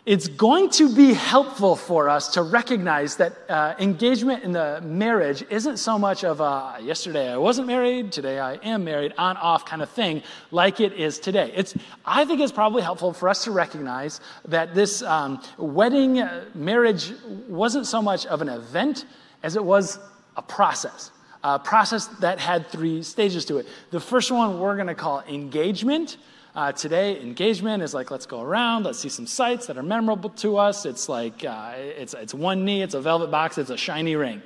it's 0.05 0.27
going 0.27 0.69
to 0.69 0.93
be 0.93 1.13
helpful 1.13 1.77
for 1.77 2.09
us 2.09 2.33
to 2.33 2.41
recognize 2.41 3.15
that 3.15 3.33
uh, 3.47 3.73
engagement 3.79 4.43
in 4.43 4.51
the 4.51 4.81
marriage 4.83 5.45
isn't 5.49 5.77
so 5.77 5.97
much 5.97 6.25
of 6.25 6.41
a 6.41 6.77
yesterday 6.81 7.31
I 7.31 7.37
wasn't 7.37 7.67
married, 7.67 8.11
today 8.11 8.37
I 8.37 8.55
am 8.55 8.83
married, 8.83 9.13
on 9.17 9.37
off 9.37 9.65
kind 9.65 9.81
of 9.81 9.89
thing 9.89 10.21
like 10.51 10.81
it 10.81 10.91
is 10.93 11.19
today. 11.19 11.53
It's, 11.55 11.73
I 12.05 12.25
think 12.25 12.41
it's 12.41 12.51
probably 12.51 12.81
helpful 12.81 13.13
for 13.13 13.29
us 13.29 13.45
to 13.45 13.51
recognize 13.51 14.19
that 14.45 14.75
this 14.75 15.01
um, 15.03 15.41
wedding 15.57 16.19
uh, 16.19 16.45
marriage 16.53 17.13
wasn't 17.47 17.87
so 17.87 18.01
much 18.01 18.25
of 18.25 18.41
an 18.41 18.49
event 18.49 19.05
as 19.41 19.55
it 19.55 19.63
was 19.63 19.99
a 20.35 20.41
process. 20.41 21.11
A 21.45 21.59
process 21.59 22.07
that 22.19 22.39
had 22.39 22.67
three 22.67 23.03
stages 23.03 23.45
to 23.45 23.57
it. 23.57 23.67
The 23.91 23.99
first 23.99 24.31
one 24.31 24.59
we're 24.59 24.75
going 24.75 24.87
to 24.87 24.95
call 24.95 25.23
engagement. 25.29 26.17
Uh, 26.55 26.71
today, 26.71 27.19
engagement 27.19 27.81
is 27.81 27.95
like, 27.95 28.11
let's 28.11 28.27
go 28.27 28.39
around, 28.39 28.83
let's 28.83 28.99
see 28.99 29.09
some 29.09 29.25
sights 29.25 29.65
that 29.65 29.75
are 29.75 29.83
memorable 29.83 30.29
to 30.29 30.57
us. 30.57 30.85
It's 30.85 31.09
like, 31.09 31.43
uh, 31.43 31.73
it's, 31.75 32.13
it's 32.13 32.33
one 32.33 32.63
knee, 32.63 32.83
it's 32.83 32.93
a 32.93 33.01
velvet 33.01 33.31
box, 33.31 33.57
it's 33.57 33.71
a 33.71 33.77
shiny 33.77 34.15
ring. 34.15 34.39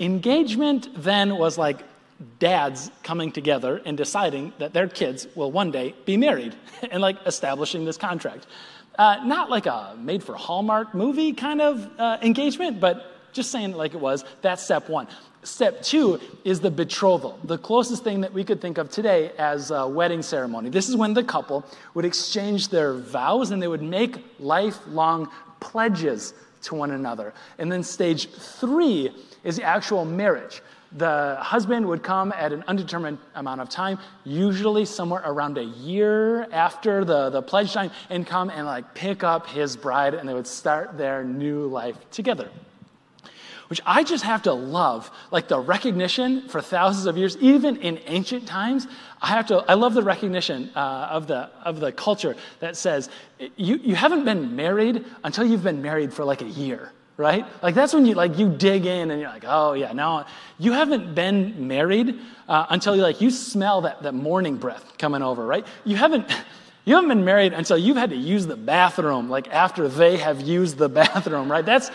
Engagement 0.00 0.88
then 0.96 1.38
was 1.38 1.56
like 1.56 1.84
dads 2.40 2.90
coming 3.04 3.30
together 3.30 3.80
and 3.84 3.96
deciding 3.96 4.52
that 4.58 4.72
their 4.72 4.88
kids 4.88 5.28
will 5.36 5.52
one 5.52 5.70
day 5.70 5.94
be 6.04 6.16
married 6.16 6.56
and 6.90 7.00
like 7.00 7.16
establishing 7.26 7.84
this 7.84 7.96
contract. 7.96 8.48
Uh, 8.98 9.20
not 9.24 9.48
like 9.48 9.66
a 9.66 9.94
made 10.00 10.24
for 10.24 10.34
Hallmark 10.34 10.94
movie 10.94 11.32
kind 11.32 11.60
of 11.60 11.88
uh, 12.00 12.18
engagement, 12.22 12.80
but 12.80 13.32
just 13.32 13.52
saying 13.52 13.72
like 13.72 13.94
it 13.94 14.00
was. 14.00 14.24
That's 14.42 14.64
step 14.64 14.88
one. 14.88 15.06
Step 15.46 15.80
two 15.80 16.18
is 16.42 16.58
the 16.58 16.70
betrothal, 16.72 17.38
the 17.44 17.56
closest 17.56 18.02
thing 18.02 18.20
that 18.20 18.32
we 18.32 18.42
could 18.42 18.60
think 18.60 18.78
of 18.78 18.90
today 18.90 19.30
as 19.38 19.70
a 19.70 19.86
wedding 19.86 20.20
ceremony. 20.20 20.70
This 20.70 20.88
is 20.88 20.96
when 20.96 21.14
the 21.14 21.22
couple 21.22 21.64
would 21.94 22.04
exchange 22.04 22.68
their 22.68 22.94
vows 22.94 23.52
and 23.52 23.62
they 23.62 23.68
would 23.68 23.80
make 23.80 24.24
lifelong 24.40 25.30
pledges 25.60 26.34
to 26.62 26.74
one 26.74 26.90
another. 26.90 27.32
And 27.58 27.70
then 27.70 27.84
stage 27.84 28.28
three 28.28 29.12
is 29.44 29.54
the 29.54 29.62
actual 29.62 30.04
marriage. 30.04 30.62
The 30.96 31.36
husband 31.38 31.86
would 31.86 32.02
come 32.02 32.32
at 32.32 32.52
an 32.52 32.64
undetermined 32.66 33.18
amount 33.36 33.60
of 33.60 33.68
time, 33.68 34.00
usually 34.24 34.84
somewhere 34.84 35.22
around 35.24 35.58
a 35.58 35.64
year 35.64 36.50
after 36.50 37.04
the, 37.04 37.30
the 37.30 37.40
pledge 37.40 37.72
time, 37.72 37.92
and 38.10 38.26
come 38.26 38.50
and 38.50 38.66
like 38.66 38.94
pick 38.94 39.22
up 39.22 39.46
his 39.46 39.76
bride, 39.76 40.14
and 40.14 40.28
they 40.28 40.34
would 40.34 40.46
start 40.48 40.98
their 40.98 41.22
new 41.22 41.68
life 41.68 41.96
together 42.10 42.50
which 43.68 43.80
I 43.84 44.04
just 44.04 44.24
have 44.24 44.42
to 44.42 44.52
love, 44.52 45.10
like 45.30 45.48
the 45.48 45.58
recognition 45.58 46.48
for 46.48 46.60
thousands 46.60 47.06
of 47.06 47.16
years, 47.16 47.36
even 47.38 47.76
in 47.76 47.98
ancient 48.06 48.46
times. 48.46 48.86
I 49.20 49.28
have 49.28 49.46
to, 49.46 49.64
I 49.68 49.74
love 49.74 49.94
the 49.94 50.02
recognition 50.02 50.70
uh, 50.74 51.08
of, 51.10 51.26
the, 51.26 51.50
of 51.64 51.80
the 51.80 51.92
culture 51.92 52.36
that 52.60 52.76
says, 52.76 53.08
you, 53.56 53.76
you 53.76 53.94
haven't 53.94 54.24
been 54.24 54.54
married 54.54 55.04
until 55.24 55.44
you've 55.44 55.64
been 55.64 55.82
married 55.82 56.12
for 56.12 56.24
like 56.24 56.42
a 56.42 56.48
year, 56.48 56.92
right? 57.16 57.44
Like 57.62 57.74
that's 57.74 57.92
when 57.92 58.06
you, 58.06 58.14
like, 58.14 58.38
you 58.38 58.50
dig 58.50 58.86
in 58.86 59.10
and 59.10 59.20
you're 59.20 59.30
like, 59.30 59.44
oh 59.46 59.72
yeah, 59.72 59.92
now, 59.92 60.26
you 60.58 60.72
haven't 60.72 61.14
been 61.14 61.66
married 61.66 62.20
uh, 62.48 62.66
until 62.70 62.94
you, 62.94 63.02
like, 63.02 63.20
you 63.20 63.30
smell 63.30 63.80
that, 63.82 64.02
that 64.02 64.14
morning 64.14 64.56
breath 64.58 64.96
coming 64.98 65.22
over, 65.22 65.44
right? 65.44 65.66
You 65.84 65.96
haven't, 65.96 66.30
you 66.84 66.94
haven't 66.94 67.08
been 67.08 67.24
married 67.24 67.52
until 67.52 67.76
you've 67.76 67.96
had 67.96 68.10
to 68.10 68.16
use 68.16 68.46
the 68.46 68.56
bathroom, 68.56 69.28
like 69.28 69.48
after 69.48 69.88
they 69.88 70.18
have 70.18 70.40
used 70.40 70.78
the 70.78 70.88
bathroom, 71.00 71.50
right? 71.50 71.66
That's, 71.66 71.90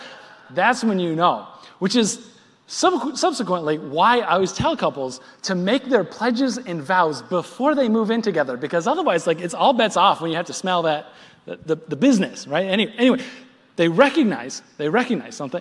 that's 0.50 0.84
when 0.84 0.98
you 0.98 1.16
know 1.16 1.46
which 1.82 1.96
is 1.96 2.30
subsequently 2.68 3.76
why 3.76 4.20
I 4.20 4.34
always 4.34 4.52
tell 4.52 4.76
couples 4.76 5.20
to 5.42 5.56
make 5.56 5.86
their 5.86 6.04
pledges 6.04 6.56
and 6.56 6.80
vows 6.80 7.22
before 7.22 7.74
they 7.74 7.88
move 7.88 8.12
in 8.12 8.22
together, 8.22 8.56
because 8.56 8.86
otherwise, 8.86 9.26
like, 9.26 9.40
it's 9.40 9.52
all 9.52 9.72
bets 9.72 9.96
off 9.96 10.20
when 10.20 10.30
you 10.30 10.36
have 10.36 10.46
to 10.46 10.52
smell 10.52 10.82
that, 10.82 11.06
the, 11.44 11.56
the, 11.56 11.74
the 11.88 11.96
business, 11.96 12.46
right? 12.46 12.66
Anyway, 12.66 12.94
anyway, 12.98 13.20
they 13.74 13.88
recognize, 13.88 14.62
they 14.76 14.88
recognize 14.88 15.34
something. 15.34 15.60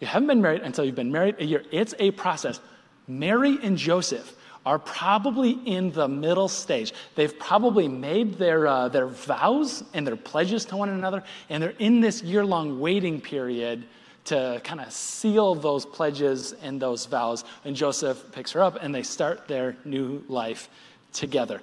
You 0.00 0.06
haven't 0.06 0.28
been 0.28 0.40
married 0.40 0.62
until 0.62 0.86
you've 0.86 0.94
been 0.94 1.12
married 1.12 1.34
a 1.38 1.44
year. 1.44 1.62
It's 1.70 1.94
a 1.98 2.12
process. 2.12 2.60
Mary 3.06 3.58
and 3.62 3.76
Joseph 3.76 4.36
are 4.64 4.78
probably 4.78 5.50
in 5.50 5.92
the 5.92 6.08
middle 6.08 6.48
stage. 6.48 6.94
They've 7.14 7.38
probably 7.38 7.88
made 7.88 8.38
their, 8.38 8.66
uh, 8.66 8.88
their 8.88 9.08
vows 9.08 9.84
and 9.92 10.06
their 10.06 10.16
pledges 10.16 10.64
to 10.64 10.78
one 10.78 10.88
another, 10.88 11.22
and 11.50 11.62
they're 11.62 11.74
in 11.78 12.00
this 12.00 12.22
year 12.22 12.42
long 12.42 12.80
waiting 12.80 13.20
period 13.20 13.84
to 14.28 14.60
kind 14.62 14.80
of 14.80 14.92
seal 14.92 15.54
those 15.54 15.86
pledges 15.86 16.52
and 16.52 16.80
those 16.80 17.06
vows. 17.06 17.44
And 17.64 17.74
Joseph 17.74 18.32
picks 18.32 18.52
her 18.52 18.62
up 18.62 18.78
and 18.82 18.94
they 18.94 19.02
start 19.02 19.48
their 19.48 19.76
new 19.84 20.22
life 20.28 20.68
together. 21.12 21.60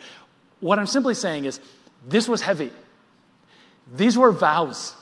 What 0.59 0.79
I'm 0.79 0.87
simply 0.87 1.13
saying 1.13 1.45
is 1.45 1.59
this 2.07 2.27
was 2.27 2.41
heavy. 2.41 2.71
These 3.93 4.17
were 4.17 4.31
vows. 4.31 4.95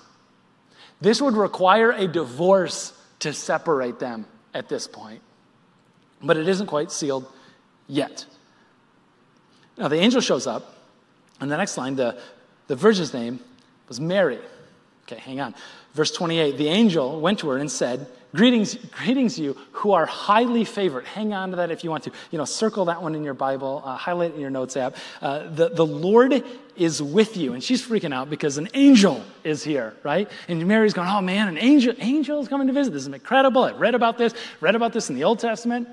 This 0.99 1.21
would 1.21 1.35
require 1.35 1.91
a 1.91 2.07
divorce 2.07 2.93
to 3.19 3.33
separate 3.33 3.99
them 3.99 4.25
at 4.53 4.67
this 4.67 4.87
point. 4.87 5.21
But 6.21 6.37
it 6.37 6.47
isn't 6.47 6.67
quite 6.67 6.91
sealed 6.91 7.31
yet. 7.87 8.25
Now, 9.77 9.87
the 9.87 9.97
angel 9.97 10.21
shows 10.21 10.47
up, 10.47 10.75
and 11.39 11.51
the 11.51 11.57
next 11.57 11.77
line, 11.77 11.95
the, 11.95 12.19
the 12.67 12.75
virgin's 12.75 13.13
name 13.13 13.39
was 13.87 13.99
Mary. 13.99 14.39
Okay, 15.03 15.19
hang 15.19 15.39
on. 15.39 15.55
Verse 15.93 16.11
28 16.11 16.57
The 16.57 16.67
angel 16.67 17.19
went 17.19 17.39
to 17.39 17.49
her 17.49 17.57
and 17.57 17.71
said, 17.71 18.07
Greetings, 18.35 18.73
greetings, 19.03 19.37
you 19.37 19.55
who 19.73 19.91
are 19.91 20.07
highly 20.07 20.65
favored. 20.65 21.05
Hang 21.05 21.33
on 21.33 21.51
to 21.51 21.57
that 21.57 21.69
if 21.69 21.83
you 21.83 21.91
want 21.91 22.03
to. 22.05 22.11
You 22.31 22.39
know, 22.39 22.45
circle 22.45 22.85
that 22.85 22.99
one 22.99 23.13
in 23.13 23.23
your 23.23 23.35
Bible, 23.35 23.83
uh, 23.85 23.95
highlight 23.95 24.31
it 24.31 24.33
in 24.33 24.41
your 24.41 24.49
notes 24.49 24.75
app. 24.75 24.95
Uh, 25.21 25.49
the, 25.49 25.69
the 25.69 25.85
Lord 25.85 26.43
is 26.75 26.99
with 26.99 27.37
you. 27.37 27.53
And 27.53 27.63
she's 27.63 27.85
freaking 27.85 28.11
out 28.11 28.31
because 28.31 28.57
an 28.57 28.69
angel 28.73 29.23
is 29.43 29.63
here, 29.63 29.95
right? 30.01 30.31
And 30.47 30.67
Mary's 30.67 30.95
going, 30.95 31.09
Oh 31.09 31.21
man, 31.21 31.47
an 31.47 31.59
angel, 31.59 31.93
angel 31.99 32.41
is 32.41 32.47
coming 32.47 32.65
to 32.65 32.73
visit. 32.73 32.91
This 32.91 33.03
is 33.03 33.07
incredible. 33.07 33.65
I 33.65 33.73
read 33.73 33.93
about 33.93 34.17
this, 34.17 34.33
read 34.61 34.73
about 34.73 34.93
this 34.93 35.09
in 35.09 35.15
the 35.15 35.23
Old 35.25 35.37
Testament, 35.37 35.87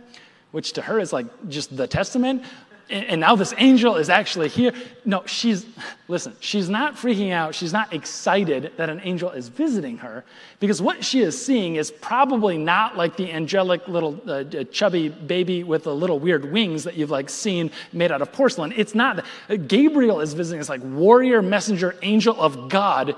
which 0.52 0.72
to 0.72 0.82
her 0.82 0.98
is 0.98 1.12
like 1.12 1.26
just 1.50 1.76
the 1.76 1.86
Testament 1.86 2.42
and 2.90 3.20
now 3.20 3.36
this 3.36 3.54
angel 3.56 3.96
is 3.96 4.10
actually 4.10 4.48
here. 4.48 4.72
No, 5.04 5.22
she's, 5.24 5.64
listen, 6.08 6.34
she's 6.40 6.68
not 6.68 6.96
freaking 6.96 7.32
out. 7.32 7.54
She's 7.54 7.72
not 7.72 7.92
excited 7.92 8.72
that 8.76 8.90
an 8.90 9.00
angel 9.04 9.30
is 9.30 9.48
visiting 9.48 9.98
her 9.98 10.24
because 10.58 10.82
what 10.82 11.04
she 11.04 11.20
is 11.20 11.40
seeing 11.40 11.76
is 11.76 11.90
probably 11.90 12.58
not 12.58 12.96
like 12.96 13.16
the 13.16 13.32
angelic 13.32 13.86
little 13.86 14.20
uh, 14.26 14.44
chubby 14.64 15.08
baby 15.08 15.62
with 15.62 15.84
the 15.84 15.94
little 15.94 16.18
weird 16.18 16.50
wings 16.50 16.84
that 16.84 16.96
you've 16.96 17.10
like 17.10 17.30
seen 17.30 17.70
made 17.92 18.10
out 18.10 18.22
of 18.22 18.32
porcelain. 18.32 18.72
It's 18.76 18.94
not. 18.94 19.24
Gabriel 19.68 20.20
is 20.20 20.34
visiting 20.34 20.60
It's 20.60 20.68
like 20.68 20.82
warrior 20.82 21.42
messenger 21.42 21.96
angel 22.02 22.40
of 22.40 22.68
God 22.68 23.14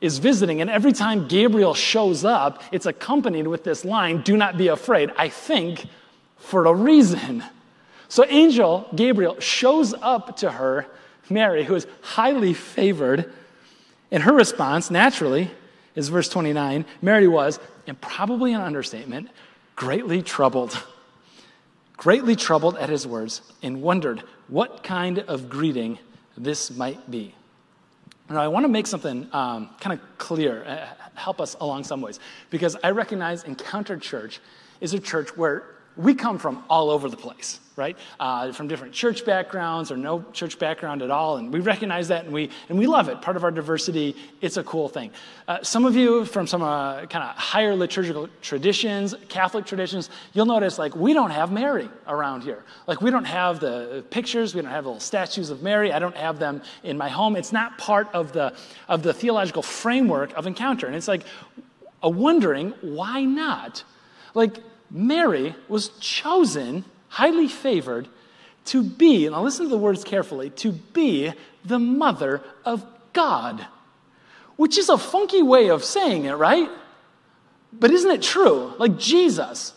is 0.00 0.18
visiting. 0.18 0.60
And 0.60 0.70
every 0.70 0.92
time 0.92 1.28
Gabriel 1.28 1.74
shows 1.74 2.24
up, 2.24 2.62
it's 2.72 2.86
accompanied 2.86 3.46
with 3.46 3.64
this 3.64 3.84
line, 3.84 4.22
do 4.22 4.36
not 4.36 4.56
be 4.56 4.68
afraid. 4.68 5.12
I 5.18 5.28
think 5.28 5.86
for 6.38 6.64
a 6.66 6.74
reason. 6.74 7.44
So, 8.10 8.26
angel 8.28 8.88
Gabriel 8.92 9.38
shows 9.38 9.94
up 9.94 10.36
to 10.38 10.50
her, 10.50 10.84
Mary, 11.30 11.62
who 11.62 11.76
is 11.76 11.86
highly 12.02 12.54
favored. 12.54 13.32
And 14.10 14.24
her 14.24 14.32
response, 14.32 14.90
naturally, 14.90 15.48
is 15.94 16.08
verse 16.08 16.28
29 16.28 16.84
Mary 17.00 17.28
was, 17.28 17.60
and 17.86 17.98
probably 18.00 18.52
an 18.52 18.60
understatement, 18.60 19.30
greatly 19.76 20.22
troubled. 20.22 20.76
Greatly 21.96 22.34
troubled 22.34 22.76
at 22.78 22.88
his 22.88 23.06
words 23.06 23.42
and 23.62 23.80
wondered 23.80 24.24
what 24.48 24.82
kind 24.82 25.20
of 25.20 25.48
greeting 25.48 25.96
this 26.36 26.72
might 26.72 27.08
be. 27.12 27.32
Now, 28.28 28.42
I 28.42 28.48
want 28.48 28.64
to 28.64 28.68
make 28.68 28.88
something 28.88 29.28
um, 29.32 29.70
kind 29.80 30.00
of 30.00 30.18
clear, 30.18 30.64
uh, 30.64 30.88
help 31.14 31.40
us 31.40 31.56
along 31.60 31.84
some 31.84 32.00
ways, 32.00 32.18
because 32.50 32.76
I 32.82 32.90
recognize 32.90 33.44
Encounter 33.44 33.96
Church 33.96 34.40
is 34.80 34.94
a 34.94 34.98
church 34.98 35.36
where 35.36 35.76
we 36.00 36.14
come 36.14 36.38
from 36.38 36.64
all 36.70 36.90
over 36.90 37.08
the 37.08 37.16
place, 37.16 37.60
right? 37.76 37.96
Uh, 38.18 38.52
from 38.52 38.68
different 38.68 38.92
church 38.92 39.24
backgrounds 39.24 39.92
or 39.92 39.96
no 39.96 40.24
church 40.32 40.58
background 40.58 41.02
at 41.02 41.10
all, 41.10 41.36
and 41.36 41.52
we 41.52 41.60
recognize 41.60 42.08
that 42.08 42.24
and 42.24 42.32
we 42.32 42.50
and 42.68 42.78
we 42.78 42.86
love 42.86 43.08
it. 43.08 43.20
Part 43.20 43.36
of 43.36 43.44
our 43.44 43.50
diversity, 43.50 44.16
it's 44.40 44.56
a 44.56 44.64
cool 44.64 44.88
thing. 44.88 45.10
Uh, 45.46 45.62
some 45.62 45.84
of 45.84 45.94
you 45.94 46.24
from 46.24 46.46
some 46.46 46.62
uh, 46.62 47.06
kind 47.06 47.24
of 47.24 47.36
higher 47.36 47.76
liturgical 47.76 48.28
traditions, 48.40 49.14
Catholic 49.28 49.66
traditions, 49.66 50.10
you'll 50.32 50.46
notice 50.46 50.78
like 50.78 50.96
we 50.96 51.12
don't 51.12 51.30
have 51.30 51.52
Mary 51.52 51.88
around 52.08 52.42
here. 52.42 52.64
Like 52.86 53.00
we 53.02 53.10
don't 53.10 53.26
have 53.26 53.60
the 53.60 54.04
pictures, 54.10 54.54
we 54.54 54.62
don't 54.62 54.70
have 54.70 54.86
little 54.86 55.00
statues 55.00 55.50
of 55.50 55.62
Mary. 55.62 55.92
I 55.92 55.98
don't 55.98 56.16
have 56.16 56.38
them 56.38 56.62
in 56.82 56.96
my 56.96 57.08
home. 57.08 57.36
It's 57.36 57.52
not 57.52 57.76
part 57.78 58.08
of 58.14 58.32
the 58.32 58.54
of 58.88 59.02
the 59.02 59.12
theological 59.12 59.62
framework 59.62 60.32
of 60.34 60.46
encounter, 60.46 60.86
and 60.86 60.96
it's 60.96 61.08
like 61.08 61.24
a 62.02 62.08
wondering 62.08 62.70
why 62.80 63.24
not. 63.24 63.84
Like 64.32 64.58
Mary 64.90 65.54
was 65.68 65.88
chosen, 66.00 66.84
highly 67.08 67.48
favored, 67.48 68.08
to 68.66 68.82
be, 68.82 69.28
now 69.28 69.42
listen 69.42 69.66
to 69.66 69.70
the 69.70 69.78
words 69.78 70.04
carefully, 70.04 70.50
to 70.50 70.72
be 70.72 71.32
the 71.64 71.78
mother 71.78 72.42
of 72.64 72.84
God, 73.12 73.66
which 74.56 74.76
is 74.76 74.88
a 74.88 74.98
funky 74.98 75.42
way 75.42 75.70
of 75.70 75.84
saying 75.84 76.24
it, 76.24 76.34
right? 76.34 76.68
But 77.72 77.90
isn't 77.90 78.10
it 78.10 78.22
true? 78.22 78.74
Like 78.78 78.98
Jesus, 78.98 79.72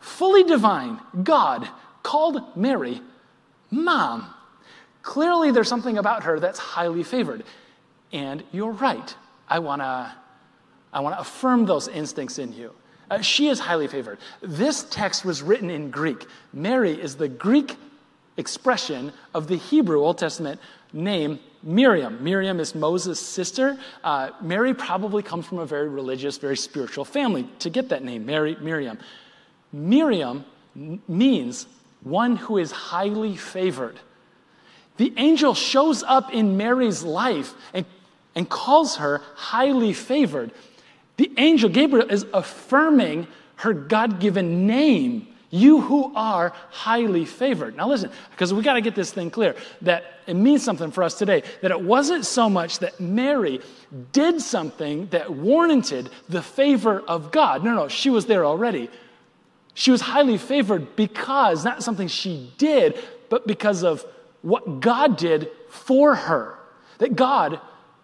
fully 0.00 0.44
divine, 0.44 1.00
God, 1.22 1.68
called 2.02 2.56
Mary 2.56 3.00
mom. 3.70 4.32
Clearly, 5.02 5.50
there's 5.50 5.68
something 5.68 5.98
about 5.98 6.24
her 6.24 6.38
that's 6.38 6.58
highly 6.58 7.02
favored. 7.02 7.44
And 8.12 8.44
you're 8.52 8.70
right. 8.70 9.16
I 9.48 9.58
want 9.58 9.82
to 9.82 10.12
I 10.92 11.00
want 11.00 11.16
to 11.16 11.20
affirm 11.20 11.64
those 11.64 11.88
instincts 11.88 12.38
in 12.38 12.52
you. 12.52 12.72
Uh, 13.12 13.20
she 13.20 13.48
is 13.48 13.58
highly 13.58 13.86
favored. 13.86 14.16
This 14.40 14.84
text 14.84 15.22
was 15.22 15.42
written 15.42 15.68
in 15.68 15.90
Greek. 15.90 16.24
Mary 16.54 16.98
is 16.98 17.16
the 17.16 17.28
Greek 17.28 17.76
expression 18.38 19.12
of 19.34 19.48
the 19.48 19.56
Hebrew 19.56 20.00
Old 20.00 20.16
Testament 20.16 20.58
name 20.94 21.38
Miriam. 21.62 22.24
Miriam 22.24 22.58
is 22.58 22.74
Moses' 22.74 23.20
sister. 23.20 23.78
Uh, 24.02 24.30
Mary 24.40 24.72
probably 24.72 25.22
comes 25.22 25.44
from 25.44 25.58
a 25.58 25.66
very 25.66 25.90
religious, 25.90 26.38
very 26.38 26.56
spiritual 26.56 27.04
family 27.04 27.46
to 27.58 27.68
get 27.68 27.90
that 27.90 28.02
name, 28.02 28.24
Mary, 28.24 28.56
Miriam. 28.62 28.98
Miriam 29.74 30.46
means 31.06 31.66
one 32.00 32.36
who 32.36 32.56
is 32.56 32.72
highly 32.72 33.36
favored. 33.36 34.00
The 34.96 35.12
angel 35.18 35.52
shows 35.52 36.02
up 36.02 36.32
in 36.32 36.56
Mary's 36.56 37.02
life 37.02 37.52
and, 37.74 37.84
and 38.34 38.48
calls 38.48 38.96
her 38.96 39.20
highly 39.34 39.92
favored. 39.92 40.50
The 41.16 41.30
angel 41.36 41.68
Gabriel 41.68 42.08
is 42.08 42.26
affirming 42.32 43.26
her 43.56 43.72
God 43.72 44.20
given 44.20 44.66
name. 44.66 45.28
You 45.50 45.82
who 45.82 46.14
are 46.16 46.54
highly 46.70 47.26
favored. 47.26 47.76
Now, 47.76 47.86
listen, 47.86 48.10
because 48.30 48.54
we 48.54 48.62
got 48.62 48.74
to 48.74 48.80
get 48.80 48.94
this 48.94 49.12
thing 49.12 49.30
clear 49.30 49.54
that 49.82 50.20
it 50.26 50.34
means 50.34 50.64
something 50.64 50.90
for 50.90 51.02
us 51.02 51.18
today. 51.18 51.42
That 51.60 51.70
it 51.70 51.80
wasn't 51.80 52.24
so 52.24 52.48
much 52.48 52.78
that 52.78 52.98
Mary 52.98 53.60
did 54.12 54.40
something 54.40 55.08
that 55.08 55.30
warranted 55.30 56.08
the 56.28 56.40
favor 56.40 57.00
of 57.00 57.30
God. 57.30 57.62
No, 57.62 57.74
no, 57.74 57.88
she 57.88 58.08
was 58.08 58.24
there 58.24 58.46
already. 58.46 58.88
She 59.74 59.90
was 59.90 60.00
highly 60.00 60.38
favored 60.38 60.96
because, 60.96 61.64
not 61.64 61.82
something 61.82 62.08
she 62.08 62.52
did, 62.56 62.98
but 63.28 63.46
because 63.46 63.84
of 63.84 64.06
what 64.40 64.80
God 64.80 65.18
did 65.18 65.50
for 65.68 66.14
her. 66.14 66.58
That 66.98 67.14
God 67.14 67.60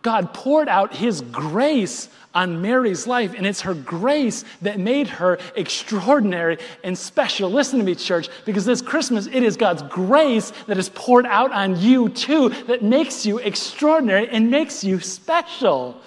God 0.08 0.32
poured 0.32 0.70
out 0.70 0.94
his 0.94 1.20
grace 1.20 2.08
on 2.34 2.62
Mary's 2.62 3.06
life, 3.06 3.34
and 3.36 3.46
it's 3.46 3.60
her 3.60 3.74
grace 3.74 4.42
that 4.62 4.80
made 4.80 5.06
her 5.06 5.38
extraordinary 5.54 6.56
and 6.82 6.96
special. 6.96 7.50
Listen 7.50 7.78
to 7.78 7.84
me, 7.84 7.94
church, 7.94 8.30
because 8.46 8.64
this 8.64 8.80
Christmas, 8.80 9.26
it 9.26 9.42
is 9.42 9.58
God's 9.58 9.82
grace 9.82 10.50
that 10.66 10.78
is 10.78 10.88
poured 10.94 11.26
out 11.26 11.52
on 11.52 11.78
you 11.78 12.08
too 12.08 12.48
that 12.68 12.82
makes 12.82 13.26
you 13.26 13.36
extraordinary 13.36 14.30
and 14.30 14.50
makes 14.50 14.82
you 14.82 14.98
special. 14.98 16.00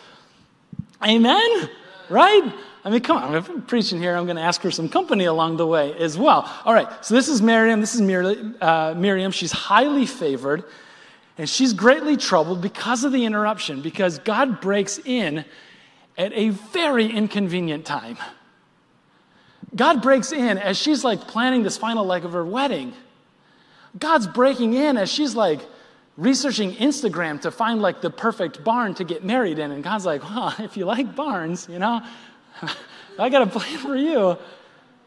Amen? 1.03 1.69
Right? 2.09 2.51
I 2.83 2.89
mean, 2.89 3.01
come 3.01 3.17
on, 3.17 3.35
if 3.35 3.47
I'm 3.51 3.61
preaching 3.61 4.01
here, 4.01 4.15
I'm 4.15 4.25
going 4.25 4.37
to 4.37 4.41
ask 4.41 4.63
her 4.63 4.71
some 4.71 4.89
company 4.89 5.25
along 5.25 5.57
the 5.57 5.67
way 5.67 5.93
as 5.99 6.17
well. 6.17 6.51
All 6.65 6.73
right, 6.73 7.05
so 7.05 7.13
this 7.13 7.29
is 7.29 7.39
Miriam. 7.39 7.81
This 7.81 7.93
is 7.93 8.01
Mir- 8.01 8.55
uh, 8.61 8.95
Miriam. 8.97 9.31
She's 9.31 9.51
highly 9.51 10.07
favored, 10.07 10.63
and 11.37 11.49
she's 11.49 11.73
greatly 11.73 12.17
troubled 12.17 12.61
because 12.61 13.03
of 13.03 13.11
the 13.11 13.25
interruption, 13.25 13.81
because 13.81 14.19
God 14.19 14.61
breaks 14.61 14.99
in 14.99 15.45
at 16.17 16.33
a 16.33 16.49
very 16.49 17.07
inconvenient 17.07 17.85
time. 17.85 18.17
God 19.75 20.01
breaks 20.01 20.31
in 20.31 20.57
as 20.57 20.77
she's 20.77 21.03
like 21.03 21.21
planning 21.21 21.63
this 21.63 21.77
final 21.77 22.05
leg 22.05 22.25
of 22.25 22.33
her 22.33 22.45
wedding. 22.45 22.93
God's 23.97 24.27
breaking 24.27 24.73
in 24.73 24.97
as 24.97 25.11
she's 25.11 25.35
like 25.35 25.61
researching 26.17 26.73
Instagram 26.73 27.39
to 27.41 27.51
find 27.51 27.81
like 27.81 28.01
the 28.01 28.09
perfect 28.09 28.63
barn 28.63 28.93
to 28.95 29.03
get 29.03 29.23
married 29.23 29.59
in. 29.59 29.71
And 29.71 29.83
God's 29.83 30.05
like, 30.05 30.21
if 30.59 30.75
you 30.77 30.85
like 30.85 31.15
barns, 31.15 31.67
you 31.69 31.79
know, 31.79 32.01
I 33.19 33.29
got 33.29 33.41
a 33.43 33.47
plan 33.47 33.77
for 33.77 33.95
you. 33.95 34.37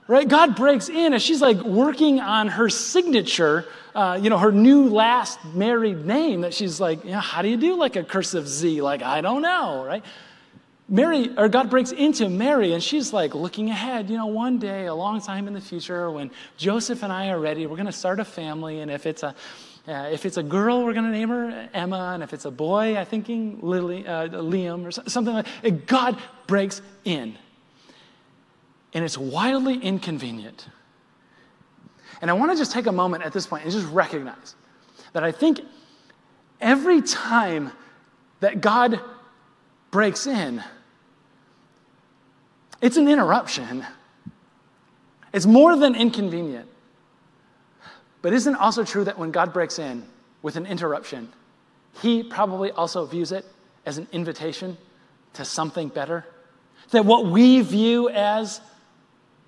Right? 0.06 0.28
God 0.28 0.54
breaks 0.54 0.88
in 0.88 1.14
as 1.14 1.22
she's 1.22 1.40
like 1.40 1.58
working 1.62 2.20
on 2.20 2.48
her 2.48 2.68
signature, 2.68 3.66
uh, 3.94 4.18
you 4.20 4.28
know, 4.28 4.38
her 4.38 4.50
new 4.50 4.88
last 4.88 5.38
married 5.54 6.04
name 6.04 6.40
that 6.40 6.52
she's 6.52 6.80
like, 6.80 7.04
yeah, 7.04 7.20
how 7.20 7.42
do 7.42 7.48
you 7.48 7.56
do 7.56 7.76
like 7.76 7.96
a 7.96 8.02
cursive 8.02 8.48
Z? 8.48 8.82
Like, 8.82 9.02
I 9.02 9.20
don't 9.20 9.42
know, 9.42 9.84
right? 9.84 10.04
Mary, 10.88 11.30
or 11.38 11.48
God 11.48 11.70
breaks 11.70 11.92
into 11.92 12.28
Mary, 12.28 12.72
and 12.72 12.82
she's 12.82 13.12
like 13.12 13.34
looking 13.34 13.70
ahead. 13.70 14.10
You 14.10 14.18
know, 14.18 14.26
one 14.26 14.58
day, 14.58 14.86
a 14.86 14.94
long 14.94 15.20
time 15.20 15.46
in 15.48 15.54
the 15.54 15.60
future, 15.60 16.10
when 16.10 16.30
Joseph 16.56 17.02
and 17.02 17.12
I 17.12 17.30
are 17.30 17.38
ready, 17.38 17.66
we're 17.66 17.76
going 17.76 17.86
to 17.86 17.92
start 17.92 18.20
a 18.20 18.24
family, 18.24 18.80
and 18.80 18.90
if 18.90 19.06
it's 19.06 19.22
a 19.22 19.34
uh, 19.86 20.08
if 20.10 20.24
it's 20.24 20.38
a 20.38 20.42
girl, 20.42 20.82
we're 20.82 20.94
going 20.94 21.04
to 21.04 21.10
name 21.10 21.28
her 21.28 21.68
Emma, 21.74 22.12
and 22.14 22.22
if 22.22 22.32
it's 22.32 22.46
a 22.46 22.50
boy, 22.50 22.96
I'm 22.96 23.04
thinking 23.04 23.58
Lily, 23.60 24.06
uh, 24.06 24.28
Liam 24.28 24.86
or 24.86 24.90
something 24.90 25.34
like. 25.34 25.46
that. 25.62 25.86
God 25.86 26.18
breaks 26.46 26.80
in, 27.04 27.36
and 28.94 29.04
it's 29.04 29.18
wildly 29.18 29.78
inconvenient. 29.78 30.68
And 32.24 32.30
I 32.30 32.32
want 32.32 32.52
to 32.52 32.56
just 32.56 32.72
take 32.72 32.86
a 32.86 32.92
moment 32.92 33.22
at 33.22 33.34
this 33.34 33.46
point 33.46 33.64
and 33.64 33.70
just 33.70 33.86
recognize 33.88 34.54
that 35.12 35.22
I 35.22 35.30
think 35.30 35.60
every 36.58 37.02
time 37.02 37.70
that 38.40 38.62
God 38.62 38.98
breaks 39.90 40.26
in, 40.26 40.64
it's 42.80 42.96
an 42.96 43.08
interruption. 43.08 43.84
It's 45.34 45.44
more 45.44 45.76
than 45.76 45.94
inconvenient. 45.94 46.66
But 48.22 48.32
isn't 48.32 48.54
it 48.54 48.58
also 48.58 48.84
true 48.84 49.04
that 49.04 49.18
when 49.18 49.30
God 49.30 49.52
breaks 49.52 49.78
in 49.78 50.02
with 50.40 50.56
an 50.56 50.64
interruption, 50.64 51.30
he 52.00 52.22
probably 52.22 52.70
also 52.70 53.04
views 53.04 53.32
it 53.32 53.44
as 53.84 53.98
an 53.98 54.08
invitation 54.12 54.78
to 55.34 55.44
something 55.44 55.88
better? 55.90 56.24
That 56.88 57.04
what 57.04 57.26
we 57.26 57.60
view 57.60 58.08
as 58.08 58.62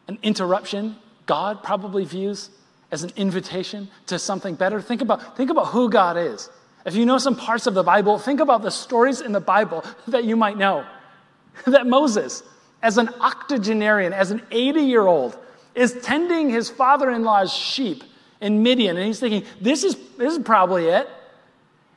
an 0.09 0.19
interruption, 0.23 0.97
God 1.25 1.63
probably 1.63 2.05
views 2.05 2.51
as 2.91 3.03
an 3.03 3.11
invitation 3.17 3.89
to 4.07 4.19
something 4.19 4.55
better. 4.55 4.81
Think 4.81 5.03
about, 5.03 5.37
think 5.37 5.51
about 5.51 5.69
who 5.69 5.91
God 5.91 6.17
is. 6.17 6.51
If 6.85 6.95
you 6.95 7.05
know 7.05 7.19
some 7.19 7.35
parts 7.35 7.67
of 7.67 7.75
the 7.75 7.83
Bible, 7.83 8.19
think 8.19 8.41
about 8.41 8.63
the 8.63 8.71
stories 8.71 9.21
in 9.21 9.33
the 9.33 9.41
Bible 9.41 9.85
that 10.09 10.25
you 10.25 10.37
might 10.37 10.57
know. 10.57 10.87
that 11.67 11.87
Moses, 11.87 12.43
as 12.83 12.99
an 12.99 13.09
octogenarian, 13.21 14.13
as 14.13 14.31
an 14.31 14.43
80 14.51 14.81
year 14.81 15.07
old, 15.07 15.37
is 15.75 15.99
tending 16.03 16.49
his 16.49 16.71
father 16.71 17.11
in 17.11 17.23
law's 17.23 17.53
sheep 17.53 18.05
in 18.41 18.63
Midian, 18.63 18.97
and 18.97 19.07
he's 19.07 19.21
thinking, 19.21 19.45
this 19.61 19.83
is, 19.83 19.97
this 20.17 20.33
is 20.33 20.39
probably 20.39 20.87
it. 20.87 21.09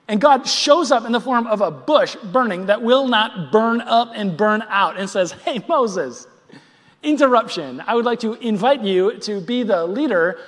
And 0.08 0.20
God 0.20 0.48
shows 0.48 0.92
up 0.92 1.06
in 1.06 1.12
the 1.12 1.22
form 1.22 1.46
of 1.46 1.62
a 1.62 1.70
bush 1.70 2.16
burning 2.16 2.66
that 2.66 2.82
will 2.82 3.08
not 3.08 3.52
burn 3.52 3.80
up 3.82 4.10
and 4.16 4.36
burn 4.36 4.64
out 4.68 4.98
and 4.98 5.08
says, 5.08 5.32
Hey, 5.32 5.64
Moses, 5.68 6.26
interruption. 7.04 7.84
I 7.86 7.94
would 7.94 8.06
like 8.06 8.20
to 8.22 8.34
invite 8.34 8.82
you 8.82 9.20
to 9.20 9.40
be 9.40 9.62
the 9.62 9.86
leader 9.86 10.40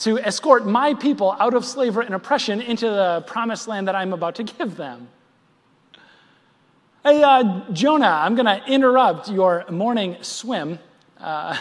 to 0.00 0.18
escort 0.18 0.66
my 0.66 0.94
people 0.94 1.36
out 1.38 1.54
of 1.54 1.64
slavery 1.64 2.06
and 2.06 2.14
oppression 2.14 2.60
into 2.60 2.86
the 2.86 3.24
promised 3.26 3.68
land 3.68 3.88
that 3.88 3.94
I'm 3.94 4.12
about 4.12 4.34
to 4.36 4.42
give 4.42 4.76
them. 4.76 5.08
Hey, 7.02 7.22
uh, 7.22 7.62
Jonah, 7.72 8.06
I'm 8.06 8.34
going 8.34 8.46
to 8.46 8.62
interrupt 8.66 9.30
your 9.30 9.64
morning 9.70 10.16
swim. 10.20 10.78
Uh, 11.18 11.56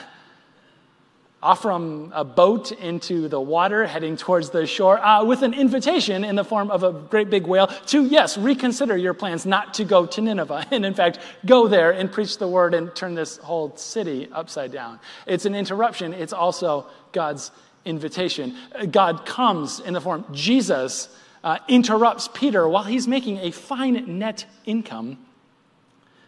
off 1.41 1.62
from 1.62 2.12
a 2.13 2.25
boat 2.25 2.71
into 2.73 3.30
the 3.30 3.39
water, 3.39 3.86
heading 3.88 4.17
towards 4.17 4.49
the 4.49 4.67
shore, 4.67 4.99
uh, 4.99 5.23
with 5.23 5.41
an 5.41 5.54
invitation 5.54 6.25
in 6.25 6.36
the 6.36 6.43
form 6.43 6.69
of 6.69 6.84
a 6.84 6.91
great 6.91 7.30
big 7.30 7.47
whale 7.47 7.67
to, 7.67 8.06
yes, 8.06 8.38
reconsider 8.38 8.97
your 8.97 9.13
plans 9.13 9.45
not 9.45 9.73
to 9.73 9.86
go 9.86 10.06
to 10.06 10.21
Nineveh. 10.21 10.65
And 10.71 10.86
in 10.86 10.93
fact, 10.93 11.19
go 11.45 11.67
there 11.67 11.91
and 11.91 12.12
preach 12.12 12.38
the 12.38 12.47
word 12.47 12.73
and 12.73 12.93
turn 12.93 13.15
this 13.15 13.38
whole 13.38 13.75
city 13.78 14.28
upside 14.32 14.71
down. 14.71 14.99
It's 15.25 15.45
an 15.45 15.56
interruption, 15.56 16.13
it's 16.13 16.34
also 16.34 16.88
God's 17.13 17.52
invitation. 17.89 18.56
God 18.91 19.25
comes 19.25 19.80
in 19.80 19.93
the 19.93 20.02
form, 20.02 20.25
Jesus 20.32 21.10
uh, 21.43 21.58
interrupts 21.67 22.30
Peter 22.34 22.67
while 22.67 22.84
he's 22.84 23.08
making 23.08 23.38
a 23.39 23.52
fine 23.52 24.19
net 24.19 24.45
income. 24.65 25.17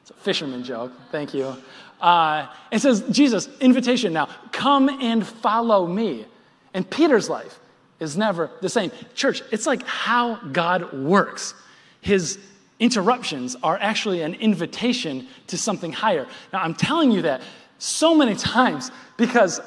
It's 0.02 0.12
a 0.12 0.14
fisherman 0.16 0.64
joke, 0.64 0.92
thank 1.12 1.34
you. 1.34 1.56
Uh, 2.02 2.48
it 2.72 2.80
says, 2.80 3.04
Jesus, 3.12 3.48
invitation 3.60 4.12
now, 4.12 4.28
come 4.52 4.90
and 4.90 5.26
follow 5.26 5.86
me. 5.86 6.26
And 6.74 6.90
Peter's 6.90 7.30
life 7.30 7.60
is 8.00 8.18
never 8.18 8.50
the 8.62 8.70
same. 8.70 8.92
Church, 9.14 9.44
it's 9.52 9.68
like 9.68 9.86
how 9.86 10.36
God 10.52 10.92
works. 10.94 11.54
His 12.02 12.40
interruptions 12.80 13.56
are 13.62 13.78
actually 13.80 14.24
an 14.24 14.34
invitation 14.36 15.28
to 15.48 15.58
something 15.58 15.94
higher. 15.94 16.26
Now, 16.52 16.64
I'm 16.64 16.74
telling 16.74 17.12
you 17.12 17.22
that 17.22 17.42
so 17.78 18.16
many 18.16 18.34
times 18.36 18.92
because 19.18 19.62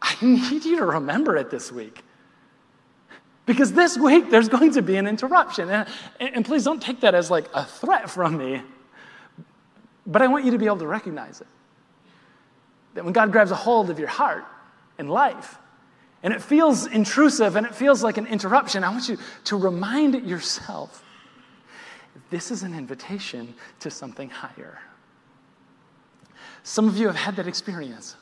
I 0.00 0.16
need 0.24 0.64
you 0.64 0.76
to 0.78 0.84
remember 0.84 1.36
it 1.36 1.50
this 1.50 1.72
week. 1.72 2.02
Because 3.46 3.72
this 3.72 3.96
week 3.96 4.30
there's 4.30 4.48
going 4.48 4.72
to 4.72 4.82
be 4.82 4.96
an 4.96 5.06
interruption. 5.06 5.70
And, 5.70 5.88
and, 6.20 6.44
please 6.44 6.64
don't 6.64 6.82
take 6.82 7.00
that 7.00 7.14
as 7.14 7.30
like 7.30 7.46
a 7.54 7.64
threat 7.64 8.10
from 8.10 8.36
me, 8.36 8.62
but 10.06 10.20
I 10.20 10.26
want 10.26 10.44
you 10.44 10.50
to 10.50 10.58
be 10.58 10.66
able 10.66 10.76
to 10.78 10.86
recognize 10.86 11.40
it. 11.40 11.46
That 12.92 13.04
when 13.04 13.14
God 13.14 13.32
grabs 13.32 13.50
a 13.50 13.54
hold 13.54 13.88
of 13.88 13.98
your 13.98 14.08
heart 14.08 14.44
and 14.98 15.10
life, 15.10 15.56
and 16.22 16.34
it 16.34 16.42
feels 16.42 16.86
intrusive 16.86 17.56
and 17.56 17.66
it 17.66 17.74
feels 17.74 18.02
like 18.02 18.18
an 18.18 18.26
interruption, 18.26 18.84
I 18.84 18.90
want 18.90 19.08
you 19.08 19.16
to 19.44 19.56
remind 19.56 20.14
yourself 20.26 21.02
this 22.28 22.50
is 22.50 22.62
an 22.62 22.74
invitation 22.74 23.54
to 23.80 23.90
something 23.90 24.28
higher. 24.28 24.78
Some 26.64 26.86
of 26.86 26.98
you 26.98 27.06
have 27.06 27.16
had 27.16 27.36
that 27.36 27.46
experience 27.46 28.16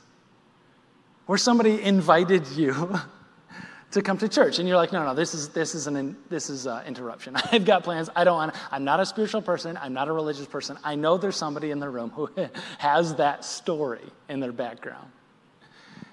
where 1.27 1.39
somebody 1.39 1.83
invited 1.83 2.47
you 2.49 2.99
to 3.91 4.03
come 4.03 4.19
to 4.19 4.29
church. 4.29 4.59
And 4.59 4.69
you're 4.69 4.77
like 4.77 4.93
no 4.93 5.05
no 5.05 5.15
this 5.15 5.35
is 5.35 5.51
this 5.51 5.75
is 5.75 5.87
an 5.87 6.17
this 6.29 6.49
is 6.51 6.67
an 6.67 6.87
interruption. 6.87 7.37
I've 7.53 7.65
got 7.65 7.85
plans. 7.85 8.09
I 8.17 8.25
don't 8.25 8.37
want 8.37 8.55
i'm 8.71 8.85
not 8.85 9.01
a 9.01 9.07
spiritual 9.07 9.43
person. 9.43 9.77
I'm 9.81 9.93
not 9.93 10.09
a 10.09 10.13
religious 10.13 10.47
person. 10.47 10.79
I 10.83 10.95
know 10.95 11.19
there's 11.19 11.37
somebody 11.37 11.71
in 11.71 11.79
the 11.79 11.91
room 11.91 12.11
who 12.11 12.31
has 12.79 13.15
that 13.17 13.45
story 13.45 14.05
in 14.29 14.41
their 14.41 14.53
background 14.53 15.11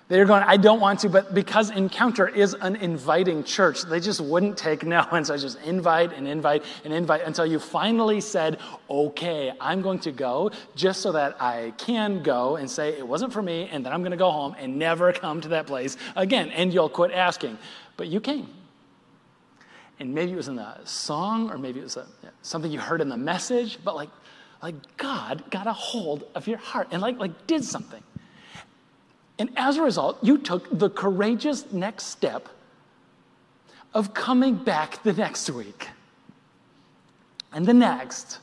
they're 0.10 0.26
going, 0.26 0.44
I 0.44 0.58
don't 0.58 0.82
want 0.82 1.00
to, 1.02 1.10
but 1.10 1.34
because 1.34 1.72
Encounter 1.72 2.28
is 2.28 2.54
an 2.56 2.76
inviting 2.76 3.44
church, 3.44 3.84
they 3.84 4.00
just 4.00 4.20
wouldn't 4.20 4.58
take 4.58 4.84
no. 4.84 5.06
And 5.12 5.26
so 5.26 5.34
I 5.34 5.38
just 5.38 5.60
invite 5.62 6.12
and 6.14 6.28
invite 6.28 6.64
and 6.84 6.94
invite 6.94 7.22
until 7.22 7.46
you 7.46 7.58
finally 7.58 8.20
said, 8.20 8.60
okay, 8.90 9.54
I'm 9.62 9.82
going 9.82 10.00
to 10.00 10.12
go 10.12 10.52
just 10.76 11.02
so 11.02 11.14
that 11.14 11.42
I 11.42 11.74
can 11.78 12.22
go 12.22 12.58
and 12.58 12.70
say 12.70 12.90
it 12.90 13.08
wasn't 13.08 13.32
for 13.32 13.42
me, 13.42 13.70
and 13.72 13.86
then 13.86 13.94
I'm 13.94 14.02
going 14.02 14.12
to 14.12 14.18
go 14.18 14.32
home 14.32 14.56
and 14.60 14.78
never 14.78 15.14
come 15.14 15.40
to 15.42 15.50
that 15.50 15.68
place 15.68 15.96
again. 16.16 16.50
And 16.50 16.74
you'll 16.74 16.90
quit 16.90 17.12
asking. 17.12 17.58
But 17.96 18.08
you 18.08 18.20
came. 18.20 18.50
And 20.00 20.14
maybe 20.14 20.34
it 20.34 20.36
was 20.36 20.48
in 20.48 20.56
the 20.56 20.84
song, 20.84 21.50
or 21.50 21.58
maybe 21.58 21.80
it 21.80 21.84
was 21.84 21.98
a, 21.98 22.06
something 22.42 22.72
you 22.72 22.80
heard 22.80 23.00
in 23.00 23.08
the 23.08 23.18
message, 23.18 23.80
but 23.84 23.96
like, 23.96 24.10
like 24.62 24.98
God 24.98 25.50
got 25.50 25.68
a 25.68 25.74
hold 25.74 26.26
of 26.36 26.48
your 26.48 26.58
heart 26.58 26.90
and 26.92 27.02
like, 27.02 27.20
like 27.20 27.48
did 27.48 27.64
something. 27.64 28.04
And 29.44 29.52
as 29.58 29.76
a 29.76 29.82
result, 29.82 30.20
you 30.24 30.38
took 30.38 30.70
the 30.72 30.90
courageous 30.90 31.70
next 31.74 32.06
step 32.06 32.48
of 33.94 34.14
coming 34.14 34.56
back 34.56 35.04
the 35.04 35.12
next 35.12 35.50
week 35.50 35.90
and 37.52 37.66
the 37.66 37.74
next 37.74 38.40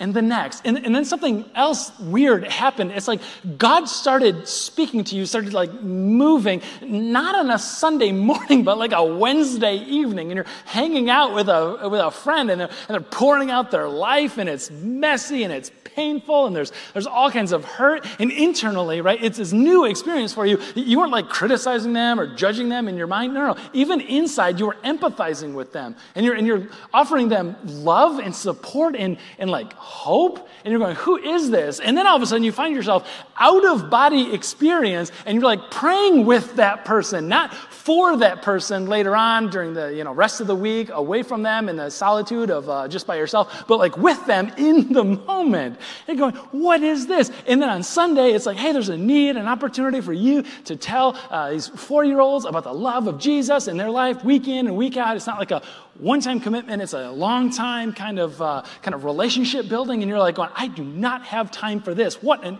and 0.00 0.12
the 0.12 0.20
next. 0.20 0.62
And, 0.64 0.78
and 0.84 0.92
then 0.92 1.04
something 1.04 1.44
else 1.54 1.96
weird 2.00 2.42
happened. 2.42 2.90
It's 2.90 3.06
like 3.06 3.20
God 3.56 3.84
started 3.84 4.48
speaking 4.48 5.04
to 5.04 5.14
you, 5.14 5.26
started 5.26 5.52
like 5.52 5.72
moving, 5.80 6.60
not 6.82 7.36
on 7.36 7.48
a 7.48 7.58
Sunday 7.60 8.10
morning, 8.30 8.64
but 8.64 8.78
like 8.78 8.92
a 8.92 9.04
Wednesday 9.04 9.76
evening. 9.76 10.32
And 10.32 10.34
you're 10.34 10.46
hanging 10.64 11.08
out 11.08 11.36
with 11.36 11.48
a, 11.48 11.88
with 11.88 12.00
a 12.00 12.10
friend 12.10 12.50
and 12.50 12.62
they're, 12.62 12.68
and 12.68 12.88
they're 12.88 13.00
pouring 13.00 13.52
out 13.52 13.70
their 13.70 13.88
life 13.88 14.38
and 14.38 14.48
it's 14.48 14.72
messy 14.72 15.44
and 15.44 15.52
it's 15.52 15.70
painful 15.94 16.46
and 16.46 16.54
there's, 16.54 16.72
there's 16.92 17.06
all 17.06 17.30
kinds 17.30 17.52
of 17.52 17.64
hurt. 17.64 18.06
And 18.18 18.30
internally, 18.30 19.00
right, 19.00 19.22
it's 19.22 19.38
this 19.38 19.52
new 19.52 19.84
experience 19.84 20.32
for 20.32 20.46
you. 20.46 20.58
You 20.74 20.98
weren't 20.98 21.12
like 21.12 21.28
criticizing 21.28 21.92
them 21.92 22.18
or 22.18 22.34
judging 22.34 22.68
them 22.68 22.88
in 22.88 22.96
your 22.96 23.06
mind. 23.06 23.34
No, 23.34 23.52
no. 23.52 23.62
Even 23.72 24.00
inside, 24.00 24.58
you 24.58 24.66
were 24.66 24.76
empathizing 24.84 25.54
with 25.54 25.72
them 25.72 25.96
and 26.14 26.24
you're, 26.24 26.34
and 26.34 26.46
you're 26.46 26.68
offering 26.92 27.28
them 27.28 27.56
love 27.64 28.18
and 28.18 28.34
support 28.34 28.96
and, 28.96 29.18
and 29.38 29.50
like 29.50 29.72
hope. 29.74 30.48
And 30.64 30.72
you're 30.72 30.80
going, 30.80 30.96
who 30.96 31.16
is 31.16 31.50
this? 31.50 31.80
And 31.80 31.96
then 31.96 32.06
all 32.06 32.16
of 32.16 32.22
a 32.22 32.26
sudden 32.26 32.44
you 32.44 32.52
find 32.52 32.74
yourself 32.74 33.08
out 33.36 33.64
of 33.64 33.90
body 33.90 34.32
experience 34.34 35.12
and 35.26 35.34
you're 35.36 35.44
like 35.44 35.70
praying 35.70 36.26
with 36.26 36.56
that 36.56 36.84
person, 36.84 37.28
not 37.28 37.54
for 37.80 38.18
that 38.18 38.42
person 38.42 38.86
later 38.86 39.16
on 39.16 39.48
during 39.48 39.72
the 39.72 39.94
you 39.94 40.04
know, 40.04 40.12
rest 40.12 40.42
of 40.42 40.46
the 40.46 40.54
week, 40.54 40.90
away 40.92 41.22
from 41.22 41.42
them 41.42 41.66
in 41.66 41.76
the 41.76 41.90
solitude 41.90 42.50
of 42.50 42.68
uh, 42.68 42.86
just 42.86 43.06
by 43.06 43.16
yourself, 43.16 43.64
but 43.66 43.78
like 43.78 43.96
with 43.96 44.24
them 44.26 44.52
in 44.58 44.92
the 44.92 45.02
moment. 45.02 45.78
And 46.06 46.18
going, 46.18 46.34
what 46.52 46.82
is 46.82 47.06
this? 47.06 47.32
And 47.46 47.60
then 47.62 47.70
on 47.70 47.82
Sunday, 47.82 48.32
it's 48.32 48.44
like, 48.44 48.58
hey, 48.58 48.72
there's 48.72 48.90
a 48.90 48.98
need, 48.98 49.36
an 49.36 49.46
opportunity 49.46 50.02
for 50.02 50.12
you 50.12 50.44
to 50.66 50.76
tell 50.76 51.16
uh, 51.30 51.52
these 51.52 51.68
four 51.68 52.04
year 52.04 52.20
olds 52.20 52.44
about 52.44 52.64
the 52.64 52.74
love 52.74 53.06
of 53.06 53.18
Jesus 53.18 53.66
in 53.66 53.78
their 53.78 53.90
life 53.90 54.22
week 54.24 54.46
in 54.46 54.66
and 54.66 54.76
week 54.76 54.98
out. 54.98 55.16
It's 55.16 55.26
not 55.26 55.38
like 55.38 55.50
a 55.50 55.62
one 55.94 56.20
time 56.20 56.40
commitment, 56.40 56.82
it's 56.82 56.92
a 56.92 57.10
long 57.10 57.50
time 57.50 57.94
kind 57.94 58.18
of, 58.18 58.40
uh, 58.42 58.62
kind 58.82 58.94
of 58.94 59.04
relationship 59.04 59.68
building. 59.70 60.02
And 60.02 60.08
you're 60.10 60.18
like, 60.18 60.34
going, 60.34 60.50
I 60.54 60.68
do 60.68 60.84
not 60.84 61.24
have 61.24 61.50
time 61.50 61.80
for 61.80 61.94
this. 61.94 62.22
What 62.22 62.44
an, 62.44 62.58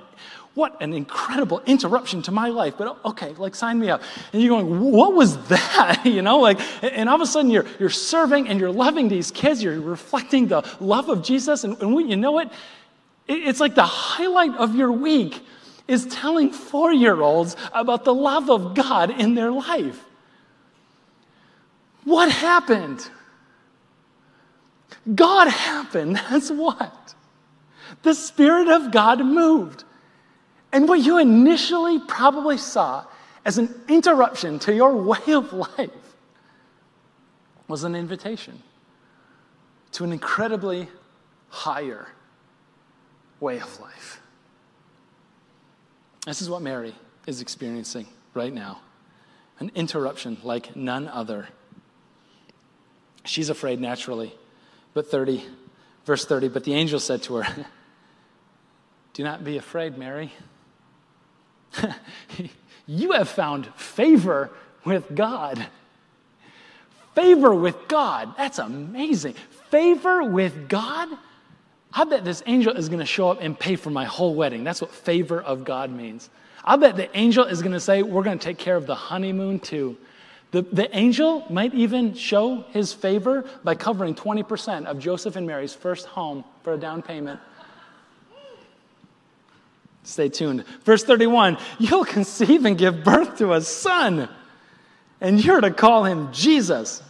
what 0.54 0.80
an 0.82 0.92
incredible 0.92 1.62
interruption 1.64 2.22
to 2.22 2.32
my 2.32 2.48
life. 2.48 2.74
But 2.76 2.98
okay, 3.04 3.32
like 3.34 3.54
sign 3.54 3.78
me 3.78 3.88
up. 3.88 4.02
And 4.32 4.42
you're 4.42 4.50
going, 4.50 4.92
what 4.92 5.14
was 5.14 5.36
that? 5.48 6.02
you 6.04 6.22
know, 6.22 6.38
like, 6.38 6.60
and 6.82 7.08
all 7.08 7.16
of 7.16 7.20
a 7.20 7.26
sudden 7.26 7.50
you're, 7.50 7.66
you're 7.78 7.90
serving 7.90 8.48
and 8.48 8.58
you're 8.58 8.72
loving 8.72 9.08
these 9.08 9.30
kids. 9.30 9.62
You're 9.62 9.80
reflecting 9.80 10.48
the 10.48 10.62
love 10.80 11.08
of 11.08 11.22
Jesus. 11.22 11.64
And, 11.64 11.80
and 11.80 12.10
you 12.10 12.16
know 12.16 12.38
it, 12.38 12.50
it's 13.28 13.60
like 13.60 13.74
the 13.74 13.84
highlight 13.84 14.54
of 14.56 14.74
your 14.74 14.90
week 14.90 15.40
is 15.86 16.06
telling 16.06 16.50
four 16.50 16.92
year 16.92 17.20
olds 17.20 17.56
about 17.72 18.04
the 18.04 18.14
love 18.14 18.50
of 18.50 18.74
God 18.74 19.10
in 19.10 19.34
their 19.34 19.50
life. 19.50 20.04
What 22.04 22.30
happened? 22.30 23.08
God 25.14 25.48
happened. 25.48 26.16
That's 26.30 26.50
what. 26.50 27.14
The 28.02 28.14
Spirit 28.14 28.68
of 28.68 28.90
God 28.90 29.24
moved. 29.24 29.84
And 30.72 30.88
what 30.88 31.00
you 31.00 31.18
initially 31.18 31.98
probably 31.98 32.58
saw 32.58 33.04
as 33.44 33.58
an 33.58 33.74
interruption 33.88 34.58
to 34.60 34.74
your 34.74 34.94
way 35.10 35.32
of 35.32 35.52
life 35.52 35.90
was 37.68 37.84
an 37.84 37.94
invitation 37.94 38.62
to 39.92 40.04
an 40.04 40.12
incredibly 40.12 40.88
higher 41.48 42.08
way 43.40 43.58
of 43.58 43.80
life. 43.80 44.20
This 46.26 46.42
is 46.42 46.50
what 46.50 46.62
Mary 46.62 46.94
is 47.26 47.40
experiencing 47.40 48.06
right 48.34 48.52
now 48.52 48.80
an 49.60 49.70
interruption 49.74 50.38
like 50.42 50.74
none 50.74 51.06
other. 51.06 51.46
She's 53.24 53.50
afraid 53.50 53.78
naturally. 53.78 54.34
But 54.94 55.08
30, 55.08 55.44
verse 56.04 56.24
30, 56.24 56.48
but 56.48 56.64
the 56.64 56.74
angel 56.74 56.98
said 56.98 57.22
to 57.24 57.36
her, 57.36 57.66
Do 59.12 59.22
not 59.22 59.44
be 59.44 59.56
afraid, 59.56 59.98
Mary. 59.98 60.32
you 62.86 63.12
have 63.12 63.28
found 63.28 63.66
favor 63.74 64.50
with 64.84 65.14
God. 65.14 65.66
Favor 67.14 67.54
with 67.54 67.88
God. 67.88 68.34
That's 68.36 68.58
amazing. 68.58 69.34
Favor 69.70 70.24
with 70.24 70.68
God? 70.68 71.08
I 71.92 72.04
bet 72.04 72.24
this 72.24 72.42
angel 72.46 72.76
is 72.76 72.88
going 72.88 73.00
to 73.00 73.06
show 73.06 73.30
up 73.30 73.38
and 73.40 73.58
pay 73.58 73.76
for 73.76 73.90
my 73.90 74.04
whole 74.04 74.34
wedding. 74.34 74.62
That's 74.62 74.80
what 74.80 74.92
favor 74.92 75.40
of 75.40 75.64
God 75.64 75.90
means. 75.90 76.30
I 76.64 76.76
bet 76.76 76.96
the 76.96 77.14
angel 77.16 77.44
is 77.44 77.62
going 77.62 77.72
to 77.72 77.80
say, 77.80 78.02
We're 78.02 78.22
going 78.22 78.38
to 78.38 78.44
take 78.44 78.58
care 78.58 78.76
of 78.76 78.86
the 78.86 78.94
honeymoon 78.94 79.60
too. 79.60 79.96
The, 80.52 80.62
the 80.62 80.96
angel 80.96 81.46
might 81.48 81.74
even 81.74 82.14
show 82.14 82.64
his 82.70 82.92
favor 82.92 83.44
by 83.62 83.76
covering 83.76 84.14
20% 84.14 84.86
of 84.86 84.98
Joseph 84.98 85.36
and 85.36 85.46
Mary's 85.46 85.74
first 85.74 86.06
home 86.06 86.44
for 86.64 86.74
a 86.74 86.76
down 86.76 87.02
payment. 87.02 87.38
Stay 90.02 90.28
tuned. 90.28 90.64
Verse 90.84 91.04
31 91.04 91.58
You'll 91.78 92.04
conceive 92.04 92.64
and 92.64 92.76
give 92.76 93.04
birth 93.04 93.38
to 93.38 93.52
a 93.52 93.60
son, 93.60 94.28
and 95.20 95.44
you're 95.44 95.60
to 95.60 95.70
call 95.70 96.04
him 96.04 96.32
Jesus. 96.32 97.02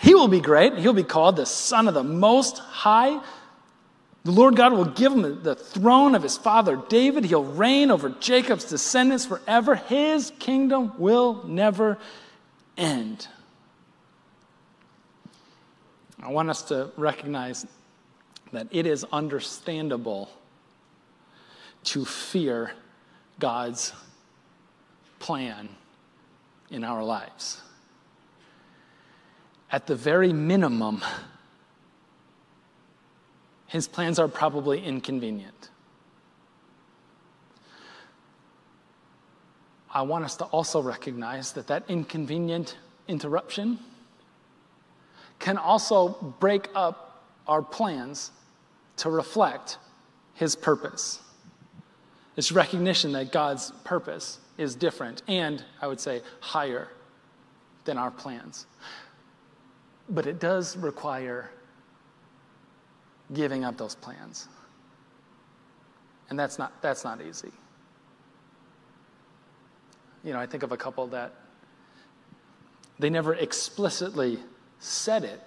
He 0.00 0.14
will 0.14 0.28
be 0.28 0.40
great. 0.40 0.78
He'll 0.78 0.92
be 0.92 1.02
called 1.02 1.36
the 1.36 1.46
Son 1.46 1.88
of 1.88 1.94
the 1.94 2.04
Most 2.04 2.58
High. 2.58 3.20
The 4.24 4.30
Lord 4.30 4.56
God 4.56 4.72
will 4.72 4.84
give 4.84 5.12
him 5.12 5.42
the 5.42 5.54
throne 5.54 6.14
of 6.14 6.22
his 6.22 6.36
father 6.36 6.76
David. 6.88 7.24
He'll 7.24 7.44
reign 7.44 7.90
over 7.90 8.10
Jacob's 8.10 8.64
descendants 8.64 9.26
forever. 9.26 9.74
His 9.74 10.32
kingdom 10.38 10.92
will 10.98 11.42
never 11.46 11.98
end. 12.76 13.26
I 16.22 16.30
want 16.30 16.50
us 16.50 16.62
to 16.64 16.90
recognize 16.96 17.66
that 18.52 18.68
it 18.70 18.86
is 18.86 19.04
understandable 19.12 20.30
to 21.84 22.04
fear 22.04 22.72
God's 23.38 23.92
plan 25.18 25.68
in 26.70 26.84
our 26.84 27.02
lives. 27.02 27.62
At 29.70 29.86
the 29.86 29.94
very 29.94 30.32
minimum, 30.32 31.02
his 33.66 33.86
plans 33.86 34.18
are 34.18 34.28
probably 34.28 34.82
inconvenient. 34.82 35.70
I 39.92 40.02
want 40.02 40.24
us 40.24 40.36
to 40.36 40.44
also 40.46 40.80
recognize 40.80 41.52
that 41.52 41.66
that 41.68 41.84
inconvenient 41.88 42.76
interruption 43.08 43.78
can 45.38 45.56
also 45.56 46.08
break 46.40 46.68
up 46.74 47.24
our 47.46 47.62
plans 47.62 48.30
to 48.98 49.10
reflect 49.10 49.78
his 50.34 50.54
purpose. 50.54 51.20
This 52.38 52.52
recognition 52.52 53.10
that 53.12 53.32
God's 53.32 53.72
purpose 53.82 54.38
is 54.56 54.76
different 54.76 55.22
and, 55.26 55.64
I 55.82 55.88
would 55.88 55.98
say, 55.98 56.22
higher 56.38 56.86
than 57.84 57.98
our 57.98 58.12
plans. 58.12 58.66
But 60.08 60.26
it 60.26 60.38
does 60.38 60.76
require 60.76 61.50
giving 63.34 63.64
up 63.64 63.76
those 63.76 63.96
plans. 63.96 64.46
And 66.30 66.38
that's 66.38 66.60
not, 66.60 66.80
that's 66.80 67.02
not 67.02 67.20
easy 67.20 67.50
you 70.24 70.32
know, 70.32 70.40
I 70.40 70.46
think 70.46 70.62
of 70.62 70.72
a 70.72 70.76
couple 70.76 71.06
that 71.08 71.32
they 72.98 73.10
never 73.10 73.34
explicitly 73.34 74.38
said 74.78 75.24
it, 75.24 75.40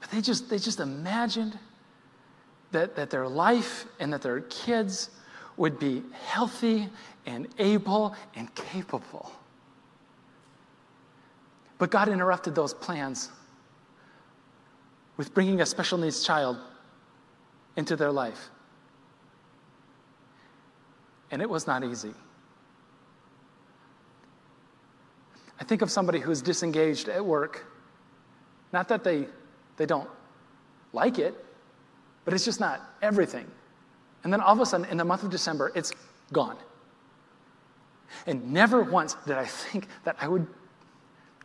but 0.00 0.10
they 0.10 0.20
just, 0.20 0.48
they 0.48 0.58
just 0.58 0.80
imagined 0.80 1.58
that, 2.72 2.96
that 2.96 3.10
their 3.10 3.28
life 3.28 3.86
and 4.00 4.12
that 4.12 4.22
their 4.22 4.40
kids 4.40 5.10
would 5.56 5.78
be 5.78 6.02
healthy 6.24 6.88
and 7.26 7.48
able 7.58 8.14
and 8.34 8.52
capable. 8.54 9.30
But 11.78 11.90
God 11.90 12.08
interrupted 12.08 12.54
those 12.54 12.72
plans 12.74 13.30
with 15.16 15.34
bringing 15.34 15.60
a 15.60 15.66
special 15.66 15.98
needs 15.98 16.24
child 16.24 16.58
into 17.76 17.96
their 17.96 18.12
life. 18.12 18.50
And 21.30 21.40
it 21.42 21.48
was 21.48 21.66
not 21.66 21.82
easy. 21.82 22.14
I 25.58 25.64
think 25.64 25.82
of 25.82 25.90
somebody 25.90 26.18
who's 26.18 26.42
disengaged 26.42 27.08
at 27.08 27.24
work. 27.24 27.66
Not 28.72 28.88
that 28.88 29.04
they, 29.04 29.26
they 29.76 29.86
don't 29.86 30.08
like 30.92 31.18
it, 31.18 31.44
but 32.24 32.34
it's 32.34 32.44
just 32.44 32.60
not 32.60 32.80
everything. 33.00 33.46
And 34.24 34.32
then 34.32 34.40
all 34.40 34.52
of 34.54 34.60
a 34.60 34.66
sudden, 34.66 34.86
in 34.86 34.96
the 34.96 35.04
month 35.04 35.22
of 35.22 35.30
December, 35.30 35.72
it's 35.74 35.92
gone. 36.32 36.56
And 38.26 38.52
never 38.52 38.82
once 38.82 39.16
did 39.26 39.36
I 39.36 39.44
think 39.44 39.88
that 40.04 40.16
I 40.20 40.28
would, 40.28 40.46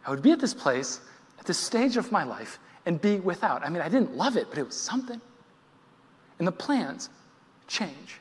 I 0.06 0.12
would 0.12 0.22
be 0.22 0.32
at 0.32 0.40
this 0.40 0.54
place, 0.54 1.00
at 1.40 1.46
this 1.46 1.58
stage 1.58 1.98
of 1.98 2.12
my 2.12 2.24
life, 2.24 2.60
and 2.86 3.02
be 3.02 3.20
without. 3.20 3.66
I 3.66 3.70
mean, 3.70 3.82
I 3.82 3.90
didn't 3.90 4.16
love 4.16 4.38
it, 4.38 4.48
but 4.50 4.58
it 4.58 4.66
was 4.66 4.76
something. 4.76 5.20
And 6.40 6.48
the 6.48 6.52
plans 6.52 7.10
change. 7.68 8.20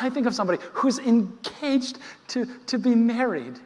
I 0.00 0.08
think 0.08 0.26
of 0.26 0.34
somebody 0.34 0.62
who's 0.72 0.98
engaged 0.98 1.98
to, 2.28 2.46
to 2.66 2.78
be 2.78 2.94
married 2.94 3.58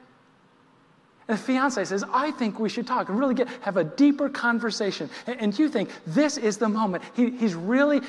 And 1.27 1.39
the 1.39 1.43
fiance 1.43 1.83
says, 1.85 2.05
I 2.13 2.31
think 2.33 2.59
we 2.59 2.69
should 2.69 2.87
talk 2.87 3.09
and 3.09 3.19
really 3.19 3.35
get, 3.35 3.49
have 3.63 3.77
a 3.77 3.85
deeper 3.85 4.29
conversation. 4.29 5.09
And, 5.27 5.41
and 5.41 5.59
you 5.59 5.69
think 5.69 5.91
this 6.07 6.37
is 6.37 6.59
the 6.59 6.69
moment. 6.69 7.03
He, 7.15 7.31
he's 7.31 7.55
really, 7.55 8.03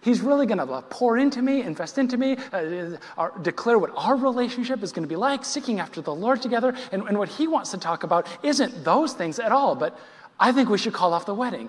he's 0.00 0.20
really 0.20 0.46
going 0.46 0.58
to 0.58 0.82
pour 0.82 1.18
into 1.18 1.42
me, 1.42 1.62
invest 1.62 1.98
into 1.98 2.16
me, 2.16 2.36
uh, 2.52 2.96
uh, 3.18 3.28
declare 3.42 3.78
what 3.78 3.90
our 3.96 4.16
relationship 4.16 4.82
is 4.82 4.92
going 4.92 5.02
to 5.02 5.08
be 5.08 5.16
like, 5.16 5.44
seeking 5.44 5.80
after 5.80 6.00
the 6.00 6.14
Lord 6.14 6.40
together. 6.42 6.74
And, 6.92 7.02
and 7.02 7.18
what 7.18 7.28
he 7.28 7.46
wants 7.46 7.70
to 7.72 7.78
talk 7.78 8.02
about 8.02 8.26
isn't 8.42 8.84
those 8.84 9.12
things 9.12 9.38
at 9.38 9.52
all, 9.52 9.74
but 9.74 9.98
I 10.38 10.52
think 10.52 10.68
we 10.68 10.78
should 10.78 10.94
call 10.94 11.12
off 11.12 11.26
the 11.26 11.34
wedding. 11.34 11.68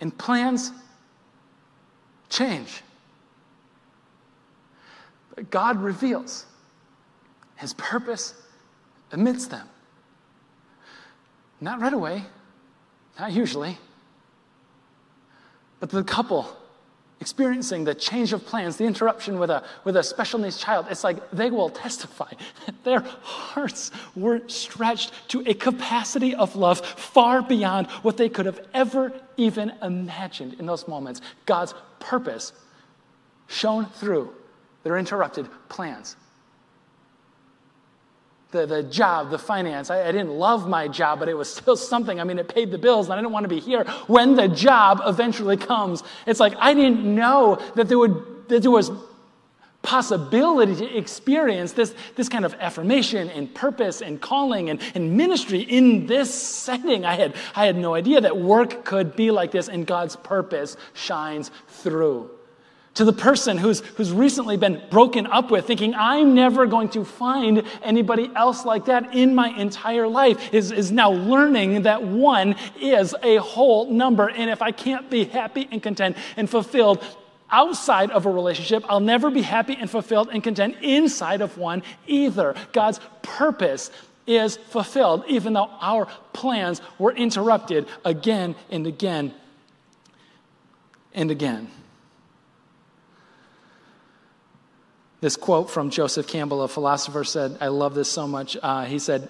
And 0.00 0.16
plans 0.16 0.72
change. 2.28 2.82
But 5.34 5.50
God 5.50 5.80
reveals 5.80 6.46
his 7.56 7.74
purpose 7.74 8.34
amidst 9.12 9.50
them. 9.50 9.68
Not 11.60 11.80
right 11.80 11.92
away, 11.92 12.24
not 13.18 13.32
usually, 13.32 13.76
but 15.80 15.90
the 15.90 16.04
couple 16.04 16.56
experiencing 17.20 17.84
the 17.84 17.94
change 17.94 18.32
of 18.32 18.44
plans, 18.46 18.76
the 18.76 18.84
interruption 18.84 19.38
with 19.38 19.50
a, 19.50 19.62
with 19.84 19.96
a 19.96 20.02
special 20.02 20.38
needs 20.38 20.58
child, 20.58 20.86
it's 20.90 21.04
like 21.04 21.30
they 21.30 21.50
will 21.50 21.68
testify 21.84 22.30
that 22.64 22.84
their 22.84 23.00
hearts 23.00 23.90
were 24.16 24.40
stretched 24.48 25.12
to 25.28 25.42
a 25.46 25.54
capacity 25.54 26.34
of 26.34 26.56
love 26.56 26.80
far 26.80 27.42
beyond 27.42 27.86
what 28.02 28.16
they 28.16 28.28
could 28.28 28.46
have 28.46 28.60
ever 28.72 29.12
even 29.36 29.70
imagined 29.82 30.54
in 30.54 30.66
those 30.66 30.88
moments. 30.88 31.20
God's 31.44 31.74
purpose 31.98 32.52
shone 33.48 33.86
through 33.86 34.32
their 34.82 34.96
interrupted 34.96 35.46
plans 35.68 36.16
the, 38.50 38.66
the 38.66 38.82
job, 38.82 39.30
the 39.30 39.38
finance. 39.38 39.90
I, 39.90 40.08
I, 40.08 40.12
didn't 40.12 40.30
love 40.30 40.68
my 40.68 40.88
job, 40.88 41.18
but 41.18 41.28
it 41.28 41.34
was 41.34 41.52
still 41.52 41.76
something. 41.92 42.20
I 42.20 42.24
mean, 42.24 42.38
it 42.38 42.48
paid 42.48 42.70
the 42.70 42.78
bills, 42.78 43.06
and 43.06 43.14
I 43.14 43.16
didn't 43.16 43.32
want 43.32 43.44
to 43.44 43.48
be 43.48 43.60
here 43.60 43.84
when 44.06 44.34
the 44.34 44.48
job 44.48 45.00
eventually 45.06 45.56
comes. 45.56 46.02
It's 46.26 46.40
like 46.40 46.54
I 46.58 46.74
didn't 46.74 47.02
know 47.02 47.58
that 47.76 47.88
there, 47.88 47.98
would, 47.98 48.48
that 48.48 48.62
there 48.62 48.70
was 48.70 48.90
possibility 49.82 50.76
to 50.76 50.96
experience 50.96 51.72
this, 51.72 51.94
this 52.14 52.28
kind 52.28 52.44
of 52.44 52.54
affirmation 52.60 53.30
and 53.30 53.54
purpose 53.54 54.02
and 54.02 54.20
calling 54.20 54.68
and, 54.68 54.80
and 54.94 55.16
ministry 55.16 55.60
in 55.60 56.06
this 56.06 56.32
setting. 56.34 57.04
I 57.06 57.14
had, 57.14 57.34
I 57.54 57.64
had 57.64 57.76
no 57.76 57.94
idea 57.94 58.20
that 58.20 58.36
work 58.36 58.84
could 58.84 59.16
be 59.16 59.30
like 59.30 59.52
this, 59.52 59.68
and 59.68 59.86
God's 59.86 60.16
purpose 60.16 60.76
shines 60.92 61.50
through 61.68 62.30
to 62.94 63.04
the 63.04 63.12
person 63.12 63.56
who's, 63.56 63.80
who's 63.96 64.12
recently 64.12 64.56
been 64.56 64.82
broken 64.90 65.26
up 65.26 65.50
with, 65.50 65.66
thinking, 65.66 65.94
I'm 65.94 66.34
never 66.34 66.66
going 66.66 66.88
to 66.90 67.04
find 67.04 67.62
anybody 67.82 68.30
else 68.34 68.64
like 68.64 68.86
that 68.86 69.14
in 69.14 69.34
my 69.34 69.48
entire 69.48 70.08
life, 70.08 70.52
is, 70.52 70.72
is 70.72 70.90
now 70.90 71.10
learning 71.10 71.82
that 71.82 72.02
one 72.02 72.56
is 72.80 73.14
a 73.22 73.36
whole 73.36 73.90
number. 73.90 74.28
And 74.28 74.50
if 74.50 74.60
I 74.60 74.72
can't 74.72 75.08
be 75.08 75.24
happy 75.24 75.68
and 75.70 75.82
content 75.82 76.16
and 76.36 76.50
fulfilled 76.50 77.04
outside 77.50 78.10
of 78.10 78.26
a 78.26 78.30
relationship, 78.30 78.84
I'll 78.88 79.00
never 79.00 79.30
be 79.30 79.42
happy 79.42 79.76
and 79.78 79.88
fulfilled 79.88 80.28
and 80.32 80.42
content 80.42 80.76
inside 80.82 81.40
of 81.40 81.58
one 81.58 81.82
either. 82.06 82.54
God's 82.72 83.00
purpose 83.22 83.90
is 84.26 84.56
fulfilled, 84.56 85.24
even 85.28 85.52
though 85.52 85.70
our 85.80 86.06
plans 86.32 86.80
were 86.98 87.12
interrupted 87.12 87.86
again 88.04 88.54
and 88.70 88.86
again 88.86 89.32
and 91.14 91.30
again. 91.30 91.70
This 95.20 95.36
quote 95.36 95.70
from 95.70 95.90
Joseph 95.90 96.26
Campbell, 96.26 96.62
a 96.62 96.68
philosopher, 96.68 97.24
said, 97.24 97.58
I 97.60 97.68
love 97.68 97.94
this 97.94 98.10
so 98.10 98.26
much. 98.26 98.56
Uh, 98.62 98.84
he 98.84 98.98
said, 98.98 99.28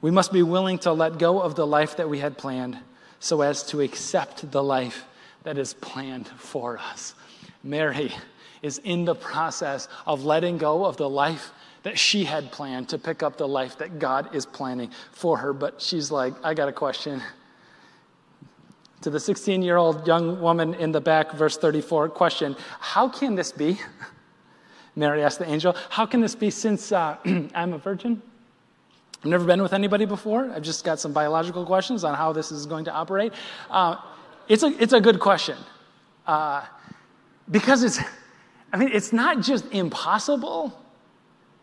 We 0.00 0.10
must 0.10 0.32
be 0.32 0.42
willing 0.42 0.78
to 0.80 0.92
let 0.92 1.18
go 1.18 1.40
of 1.40 1.56
the 1.56 1.66
life 1.66 1.96
that 1.96 2.08
we 2.08 2.20
had 2.20 2.38
planned 2.38 2.78
so 3.18 3.42
as 3.42 3.64
to 3.64 3.80
accept 3.80 4.50
the 4.50 4.62
life 4.62 5.04
that 5.42 5.58
is 5.58 5.74
planned 5.74 6.28
for 6.28 6.78
us. 6.78 7.14
Mary 7.62 8.12
is 8.62 8.78
in 8.78 9.04
the 9.04 9.14
process 9.14 9.88
of 10.06 10.24
letting 10.24 10.58
go 10.58 10.84
of 10.84 10.96
the 10.96 11.08
life 11.08 11.52
that 11.82 11.98
she 11.98 12.24
had 12.24 12.52
planned 12.52 12.88
to 12.90 12.98
pick 12.98 13.22
up 13.22 13.36
the 13.36 13.48
life 13.48 13.78
that 13.78 13.98
God 13.98 14.34
is 14.34 14.46
planning 14.46 14.90
for 15.12 15.38
her. 15.38 15.52
But 15.52 15.80
she's 15.80 16.10
like, 16.10 16.34
I 16.44 16.54
got 16.54 16.68
a 16.68 16.72
question. 16.72 17.22
To 19.02 19.10
the 19.10 19.18
16 19.18 19.62
year 19.62 19.76
old 19.76 20.06
young 20.06 20.40
woman 20.40 20.74
in 20.74 20.92
the 20.92 21.00
back, 21.00 21.32
verse 21.32 21.56
34, 21.56 22.10
question 22.10 22.54
How 22.80 23.08
can 23.08 23.34
this 23.34 23.50
be? 23.50 23.78
Mary 24.96 25.22
asked 25.22 25.38
the 25.38 25.48
angel, 25.48 25.74
How 25.88 26.06
can 26.06 26.20
this 26.20 26.34
be 26.34 26.50
since 26.50 26.92
uh, 26.92 27.16
I'm 27.54 27.72
a 27.72 27.78
virgin? 27.78 28.22
I've 29.22 29.30
never 29.30 29.44
been 29.44 29.62
with 29.62 29.74
anybody 29.74 30.06
before. 30.06 30.50
I've 30.50 30.62
just 30.62 30.82
got 30.82 30.98
some 30.98 31.12
biological 31.12 31.66
questions 31.66 32.04
on 32.04 32.14
how 32.14 32.32
this 32.32 32.50
is 32.50 32.64
going 32.64 32.86
to 32.86 32.92
operate. 32.92 33.34
Uh, 33.68 33.96
it's, 34.48 34.62
a, 34.62 34.68
it's 34.82 34.94
a 34.94 35.00
good 35.00 35.20
question 35.20 35.58
uh, 36.26 36.64
because 37.50 37.82
it's, 37.82 38.00
I 38.72 38.78
mean, 38.78 38.90
it's 38.92 39.12
not 39.12 39.42
just 39.42 39.66
impossible. 39.72 40.76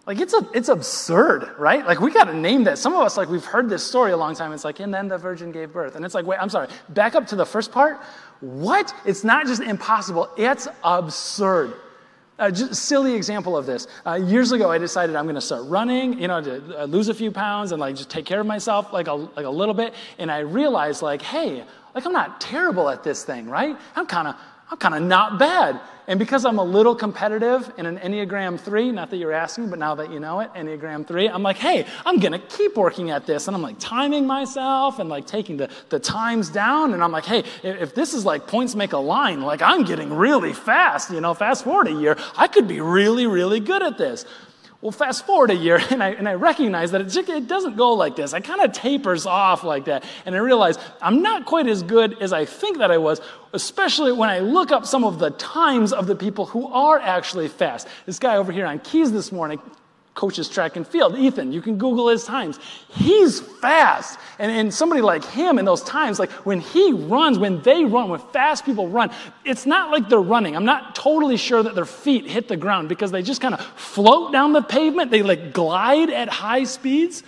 Like 0.05 0.21
it's 0.21 0.33
a, 0.33 0.47
it's 0.53 0.69
absurd, 0.69 1.55
right? 1.57 1.85
Like 1.85 1.99
we 1.99 2.11
got 2.11 2.25
to 2.25 2.33
name 2.33 2.63
that. 2.65 2.77
Some 2.77 2.93
of 2.93 3.01
us, 3.01 3.17
like 3.17 3.27
we've 3.27 3.43
heard 3.43 3.69
this 3.69 3.83
story 3.83 4.11
a 4.11 4.17
long 4.17 4.35
time. 4.35 4.53
It's 4.53 4.63
like, 4.63 4.79
and 4.79 4.93
then 4.93 5.07
the 5.07 5.17
virgin 5.17 5.51
gave 5.51 5.73
birth, 5.73 5.95
and 5.95 6.05
it's 6.05 6.15
like, 6.15 6.25
wait, 6.25 6.39
I'm 6.39 6.49
sorry. 6.49 6.69
Back 6.89 7.15
up 7.15 7.27
to 7.27 7.35
the 7.35 7.45
first 7.45 7.71
part. 7.71 7.99
What? 8.39 8.93
It's 9.05 9.23
not 9.23 9.47
just 9.47 9.61
impossible. 9.61 10.29
It's 10.37 10.67
absurd. 10.83 11.73
Uh, 12.39 12.51
a 12.53 12.75
silly 12.75 13.15
example 13.15 13.57
of 13.57 13.65
this. 13.65 13.87
Uh, 14.05 14.13
years 14.13 14.51
ago, 14.51 14.69
I 14.69 14.77
decided 14.77 15.15
I'm 15.15 15.25
going 15.25 15.35
to 15.35 15.41
start 15.41 15.63
running, 15.65 16.19
you 16.21 16.27
know, 16.27 16.39
to 16.39 16.81
uh, 16.81 16.85
lose 16.85 17.09
a 17.09 17.13
few 17.13 17.31
pounds 17.31 17.71
and 17.71 17.81
like 17.81 17.95
just 17.95 18.11
take 18.11 18.25
care 18.25 18.39
of 18.39 18.45
myself 18.45 18.93
like 18.93 19.07
a, 19.07 19.13
like 19.13 19.45
a 19.45 19.49
little 19.49 19.73
bit. 19.73 19.95
And 20.19 20.31
I 20.31 20.39
realized 20.39 21.01
like, 21.01 21.21
hey, 21.21 21.63
like 21.95 22.05
I'm 22.05 22.13
not 22.13 22.39
terrible 22.39 22.89
at 22.89 23.03
this 23.03 23.23
thing, 23.23 23.49
right? 23.49 23.75
I'm 23.95 24.05
kind 24.05 24.27
of 24.27 24.35
I'm 24.69 24.77
kind 24.77 24.95
of 24.95 25.01
not 25.01 25.39
bad. 25.39 25.79
And 26.09 26.17
because 26.17 26.45
I'm 26.45 26.57
a 26.57 26.63
little 26.63 26.95
competitive 26.95 27.69
in 27.77 27.85
an 27.85 27.97
Enneagram 27.97 28.57
3, 28.57 28.91
not 28.93 29.09
that 29.09 29.17
you're 29.17 29.33
asking, 29.33 29.69
but 29.69 29.77
now 29.77 29.93
that 29.95 30.09
you 30.09 30.21
know 30.21 30.39
it, 30.39 30.53
Enneagram 30.53 31.05
3, 31.05 31.27
I'm 31.27 31.43
like, 31.43 31.57
hey, 31.57 31.85
I'm 32.05 32.19
going 32.19 32.31
to 32.31 32.39
keep 32.39 32.77
working 32.77 33.11
at 33.11 33.25
this. 33.25 33.47
And 33.47 33.55
I'm 33.55 33.61
like 33.61 33.75
timing 33.77 34.25
myself 34.25 34.99
and 34.99 35.09
like 35.09 35.27
taking 35.27 35.57
the, 35.57 35.69
the 35.89 35.99
times 35.99 36.49
down. 36.49 36.93
And 36.93 37.03
I'm 37.03 37.11
like, 37.11 37.25
hey, 37.25 37.43
if 37.61 37.93
this 37.93 38.13
is 38.13 38.23
like 38.23 38.47
points 38.47 38.73
make 38.73 38.93
a 38.93 38.97
line, 38.97 39.41
like 39.41 39.61
I'm 39.61 39.83
getting 39.83 40.13
really 40.13 40.53
fast, 40.53 41.11
you 41.11 41.19
know, 41.19 41.33
fast 41.33 41.65
forward 41.65 41.89
a 41.89 41.91
year, 41.91 42.17
I 42.37 42.47
could 42.47 42.69
be 42.69 42.79
really, 42.79 43.27
really 43.27 43.59
good 43.59 43.83
at 43.83 43.97
this. 43.97 44.25
Well, 44.79 44.91
fast 44.91 45.25
forward 45.25 45.49
a 45.49 45.55
year, 45.55 45.81
and 45.89 46.03
I, 46.03 46.09
and 46.09 46.27
I 46.27 46.33
recognize 46.33 46.91
that 46.91 47.01
it, 47.01 47.29
it 47.29 47.47
doesn't 47.47 47.77
go 47.77 47.93
like 47.93 48.15
this. 48.15 48.33
It 48.33 48.43
kind 48.43 48.61
of 48.61 48.73
tapers 48.73 49.25
off 49.25 49.63
like 49.63 49.85
that. 49.85 50.03
And 50.25 50.35
I 50.35 50.39
realize 50.39 50.77
I'm 51.01 51.21
not 51.21 51.45
quite 51.45 51.67
as 51.67 51.83
good 51.83 52.21
as 52.21 52.33
I 52.33 52.45
think 52.45 52.77
that 52.79 52.91
I 52.91 52.97
was, 52.97 53.21
especially 53.53 54.11
when 54.11 54.29
I 54.29 54.39
look 54.39 54.71
up 54.71 54.85
some 54.85 55.03
of 55.03 55.19
the 55.19 55.31
times 55.31 55.93
of 55.93 56.07
the 56.07 56.15
people 56.15 56.45
who 56.45 56.67
are 56.67 56.99
actually 56.99 57.47
fast. 57.47 57.87
This 58.05 58.19
guy 58.19 58.37
over 58.37 58.51
here 58.51 58.65
on 58.65 58.79
keys 58.79 59.11
this 59.11 59.31
morning 59.31 59.59
coaches 60.17 60.49
track 60.49 60.75
and 60.75 60.85
field. 60.85 61.15
Ethan, 61.15 61.53
you 61.53 61.61
can 61.61 61.77
Google 61.77 62.09
his 62.09 62.25
times. 62.25 62.59
He's 62.89 63.39
fast. 63.39 64.19
And, 64.39 64.51
and 64.51 64.73
somebody 64.73 65.01
like 65.01 65.23
him 65.23 65.59
in 65.59 65.63
those 65.63 65.83
times, 65.83 66.19
like 66.19 66.31
when 66.45 66.59
he 66.59 66.91
runs, 66.91 67.37
when 67.37 67.61
they 67.61 67.85
run, 67.85 68.09
when 68.09 68.19
fast 68.19 68.65
people 68.65 68.89
run, 68.89 69.11
it's 69.45 69.65
not 69.65 69.91
like 69.91 70.09
they're 70.09 70.19
running. 70.19 70.55
I'm 70.55 70.65
not 70.65 70.95
totally 70.95 71.37
sure 71.37 71.61
that 71.63 71.75
their 71.75 71.85
feet 71.85 72.25
hit 72.25 72.47
the 72.47 72.57
ground 72.57 72.89
because 72.89 73.11
they 73.11 73.21
just 73.21 73.39
kind 73.39 73.53
of 73.53 73.61
float 73.61 74.33
down 74.33 74.51
the 74.51 74.61
pavement. 74.61 75.11
They 75.11 75.21
like 75.21 75.53
glide 75.53 76.09
at 76.09 76.27
high 76.27 76.65
speeds. 76.65 77.23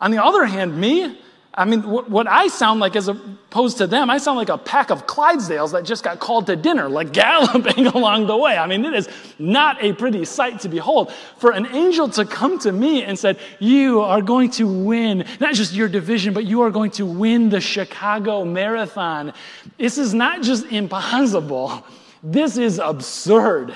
On 0.00 0.10
the 0.10 0.22
other 0.22 0.44
hand, 0.44 0.76
me, 0.76 1.18
I 1.58 1.64
mean, 1.64 1.80
what 1.80 2.26
I 2.26 2.48
sound 2.48 2.80
like 2.80 2.96
as 2.96 3.08
opposed 3.08 3.78
to 3.78 3.86
them, 3.86 4.10
I 4.10 4.18
sound 4.18 4.36
like 4.36 4.50
a 4.50 4.58
pack 4.58 4.90
of 4.90 5.06
Clydesdales 5.06 5.72
that 5.72 5.86
just 5.86 6.04
got 6.04 6.20
called 6.20 6.46
to 6.48 6.56
dinner, 6.56 6.86
like 6.86 7.12
galloping 7.14 7.86
along 7.86 8.26
the 8.26 8.36
way. 8.36 8.58
I 8.58 8.66
mean, 8.66 8.84
it 8.84 8.92
is 8.92 9.08
not 9.38 9.82
a 9.82 9.94
pretty 9.94 10.26
sight 10.26 10.60
to 10.60 10.68
behold. 10.68 11.10
For 11.38 11.52
an 11.52 11.66
angel 11.74 12.10
to 12.10 12.26
come 12.26 12.58
to 12.58 12.72
me 12.72 13.04
and 13.04 13.18
said, 13.18 13.38
You 13.58 14.02
are 14.02 14.20
going 14.20 14.50
to 14.52 14.66
win, 14.66 15.24
not 15.40 15.54
just 15.54 15.72
your 15.72 15.88
division, 15.88 16.34
but 16.34 16.44
you 16.44 16.60
are 16.60 16.70
going 16.70 16.90
to 16.92 17.06
win 17.06 17.48
the 17.48 17.60
Chicago 17.60 18.44
Marathon. 18.44 19.32
This 19.78 19.96
is 19.96 20.12
not 20.12 20.42
just 20.42 20.66
impossible, 20.66 21.86
this 22.22 22.58
is 22.58 22.78
absurd. 22.78 23.74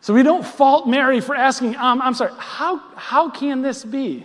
So 0.00 0.14
we 0.14 0.22
don't 0.22 0.46
fault 0.46 0.86
Mary 0.86 1.20
for 1.20 1.34
asking, 1.34 1.74
um, 1.74 2.00
I'm 2.00 2.14
sorry, 2.14 2.30
how, 2.38 2.78
how 2.94 3.28
can 3.28 3.62
this 3.62 3.84
be? 3.84 4.24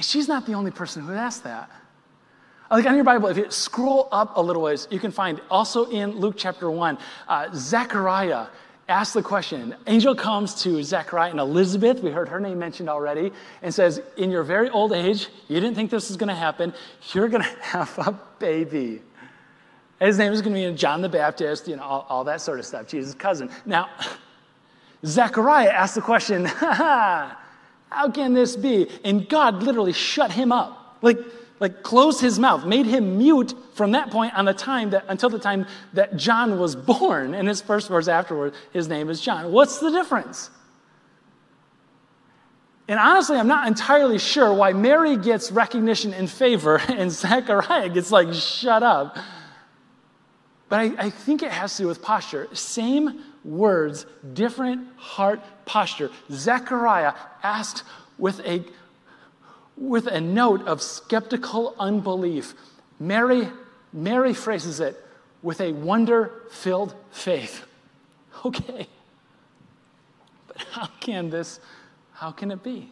She's 0.00 0.28
not 0.28 0.46
the 0.46 0.54
only 0.54 0.70
person 0.70 1.02
who 1.02 1.12
asked 1.12 1.44
that. 1.44 1.70
Like 2.70 2.86
on 2.86 2.94
your 2.94 3.04
Bible, 3.04 3.28
if 3.28 3.36
you 3.36 3.50
scroll 3.50 4.08
up 4.12 4.36
a 4.36 4.40
little 4.40 4.62
ways, 4.62 4.86
you 4.90 5.00
can 5.00 5.10
find 5.10 5.40
also 5.50 5.86
in 5.90 6.12
Luke 6.12 6.36
chapter 6.38 6.70
1, 6.70 6.98
uh, 7.26 7.48
Zechariah 7.52 8.46
asks 8.88 9.14
the 9.14 9.22
question. 9.22 9.74
Angel 9.86 10.14
comes 10.14 10.62
to 10.62 10.82
Zechariah 10.82 11.30
and 11.30 11.40
Elizabeth, 11.40 12.00
we 12.00 12.10
heard 12.10 12.28
her 12.28 12.38
name 12.38 12.58
mentioned 12.58 12.88
already, 12.88 13.32
and 13.62 13.72
says, 13.74 14.00
In 14.16 14.30
your 14.30 14.44
very 14.44 14.70
old 14.70 14.92
age, 14.92 15.28
you 15.48 15.58
didn't 15.60 15.74
think 15.74 15.90
this 15.90 16.08
was 16.08 16.16
going 16.16 16.28
to 16.28 16.34
happen, 16.34 16.72
you're 17.12 17.28
going 17.28 17.42
to 17.44 17.62
have 17.62 17.98
a 17.98 18.18
baby. 18.38 19.02
His 20.00 20.16
name 20.16 20.32
is 20.32 20.40
going 20.40 20.54
to 20.54 20.70
be 20.70 20.76
John 20.76 21.02
the 21.02 21.08
Baptist, 21.08 21.68
you 21.68 21.76
know, 21.76 21.82
all, 21.82 22.06
all 22.08 22.24
that 22.24 22.40
sort 22.40 22.58
of 22.58 22.66
stuff, 22.66 22.86
Jesus' 22.86 23.14
cousin. 23.14 23.50
Now, 23.66 23.88
Zechariah 25.04 25.70
asked 25.70 25.94
the 25.94 26.02
question, 26.02 26.44
how 27.90 28.10
can 28.10 28.32
this 28.34 28.56
be? 28.56 28.88
And 29.04 29.28
God 29.28 29.62
literally 29.62 29.92
shut 29.92 30.30
him 30.32 30.52
up. 30.52 30.98
Like, 31.02 31.18
like 31.58 31.82
closed 31.82 32.20
his 32.20 32.38
mouth, 32.38 32.64
made 32.64 32.86
him 32.86 33.18
mute 33.18 33.54
from 33.74 33.92
that 33.92 34.10
point 34.10 34.34
on 34.34 34.44
the 34.44 34.54
time 34.54 34.90
that 34.90 35.04
until 35.08 35.28
the 35.28 35.38
time 35.38 35.66
that 35.92 36.16
John 36.16 36.58
was 36.58 36.74
born. 36.74 37.34
And 37.34 37.46
his 37.48 37.60
first 37.60 37.90
words 37.90 38.08
afterward, 38.08 38.54
his 38.72 38.88
name 38.88 39.10
is 39.10 39.20
John. 39.20 39.52
What's 39.52 39.78
the 39.78 39.90
difference? 39.90 40.50
And 42.88 42.98
honestly, 42.98 43.36
I'm 43.36 43.46
not 43.46 43.68
entirely 43.68 44.18
sure 44.18 44.52
why 44.52 44.72
Mary 44.72 45.16
gets 45.16 45.52
recognition 45.52 46.12
and 46.12 46.28
favor 46.28 46.76
and 46.88 47.10
Zechariah 47.10 47.88
gets 47.88 48.10
like 48.10 48.32
shut 48.32 48.82
up. 48.82 49.16
But 50.68 50.80
I, 50.80 51.06
I 51.06 51.10
think 51.10 51.42
it 51.42 51.50
has 51.50 51.76
to 51.76 51.82
do 51.82 51.88
with 51.88 52.00
posture. 52.00 52.48
Same 52.52 53.22
words, 53.44 54.06
different 54.32 54.88
heart 54.96 55.40
posture. 55.64 56.10
Zechariah 56.30 57.14
asked 57.42 57.84
with 58.18 58.40
a, 58.40 58.64
with 59.76 60.06
a 60.06 60.20
note 60.20 60.66
of 60.66 60.82
skeptical 60.82 61.74
unbelief. 61.78 62.54
Mary, 62.98 63.48
Mary 63.92 64.34
phrases 64.34 64.80
it 64.80 65.02
with 65.42 65.60
a 65.60 65.72
wonder 65.72 66.32
filled 66.50 66.94
faith. 67.10 67.66
Okay. 68.42 68.88
But 70.46 70.56
how 70.70 70.86
can 71.00 71.28
this, 71.28 71.60
how 72.12 72.30
can 72.30 72.50
it 72.50 72.62
be? 72.62 72.90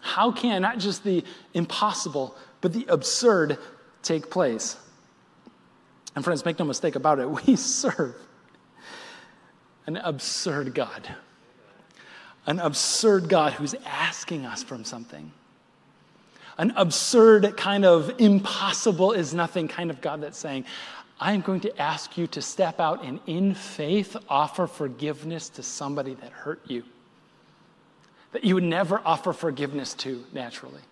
How 0.00 0.30
can 0.30 0.60
not 0.60 0.78
just 0.78 1.02
the 1.02 1.24
impossible, 1.54 2.36
but 2.60 2.74
the 2.74 2.84
absurd 2.90 3.56
take 4.02 4.30
place? 4.30 4.76
And 6.16 6.24
friends, 6.24 6.44
make 6.46 6.58
no 6.58 6.64
mistake 6.64 6.96
about 6.96 7.20
it, 7.20 7.30
we 7.46 7.54
serve 7.54 8.16
an 9.86 9.98
absurd 9.98 10.74
God. 10.74 11.14
An 12.46 12.58
absurd 12.58 13.28
God 13.28 13.52
who's 13.52 13.74
asking 13.84 14.46
us 14.46 14.62
from 14.62 14.84
something. 14.84 15.30
An 16.58 16.72
absurd 16.76 17.56
kind 17.56 17.84
of 17.84 18.10
impossible 18.18 19.12
is 19.12 19.34
nothing 19.34 19.68
kind 19.68 19.90
of 19.90 20.00
God 20.00 20.22
that's 20.22 20.38
saying, 20.38 20.64
I'm 21.20 21.40
going 21.40 21.60
to 21.60 21.80
ask 21.80 22.16
you 22.16 22.26
to 22.28 22.42
step 22.42 22.80
out 22.80 23.04
and 23.04 23.20
in 23.26 23.54
faith 23.54 24.16
offer 24.28 24.66
forgiveness 24.66 25.48
to 25.50 25.62
somebody 25.62 26.14
that 26.14 26.32
hurt 26.32 26.62
you, 26.66 26.84
that 28.32 28.44
you 28.44 28.54
would 28.54 28.64
never 28.64 29.00
offer 29.04 29.32
forgiveness 29.32 29.92
to 29.94 30.24
naturally. 30.32 30.82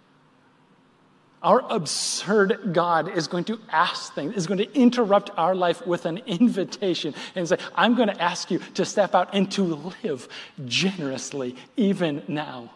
Our 1.44 1.62
absurd 1.70 2.70
God 2.72 3.14
is 3.14 3.28
going 3.28 3.44
to 3.44 3.61
ask 3.68 4.14
things, 4.14 4.35
is 4.35 4.46
going 4.46 4.59
to 4.59 4.74
interrupt 4.74 5.30
our 5.37 5.54
life 5.54 5.87
with 5.87 6.07
an 6.07 6.18
invitation 6.26 7.14
and 7.35 7.46
say, 7.46 7.59
I'm 7.74 7.94
going 7.94 8.09
to 8.09 8.20
ask 8.20 8.50
you 8.50 8.61
to 8.74 8.85
step 8.87 9.14
out 9.14 9.28
and 9.35 9.52
to 9.52 9.92
live 10.02 10.26
generously 10.64 11.54
even 11.76 12.22
now. 12.26 12.70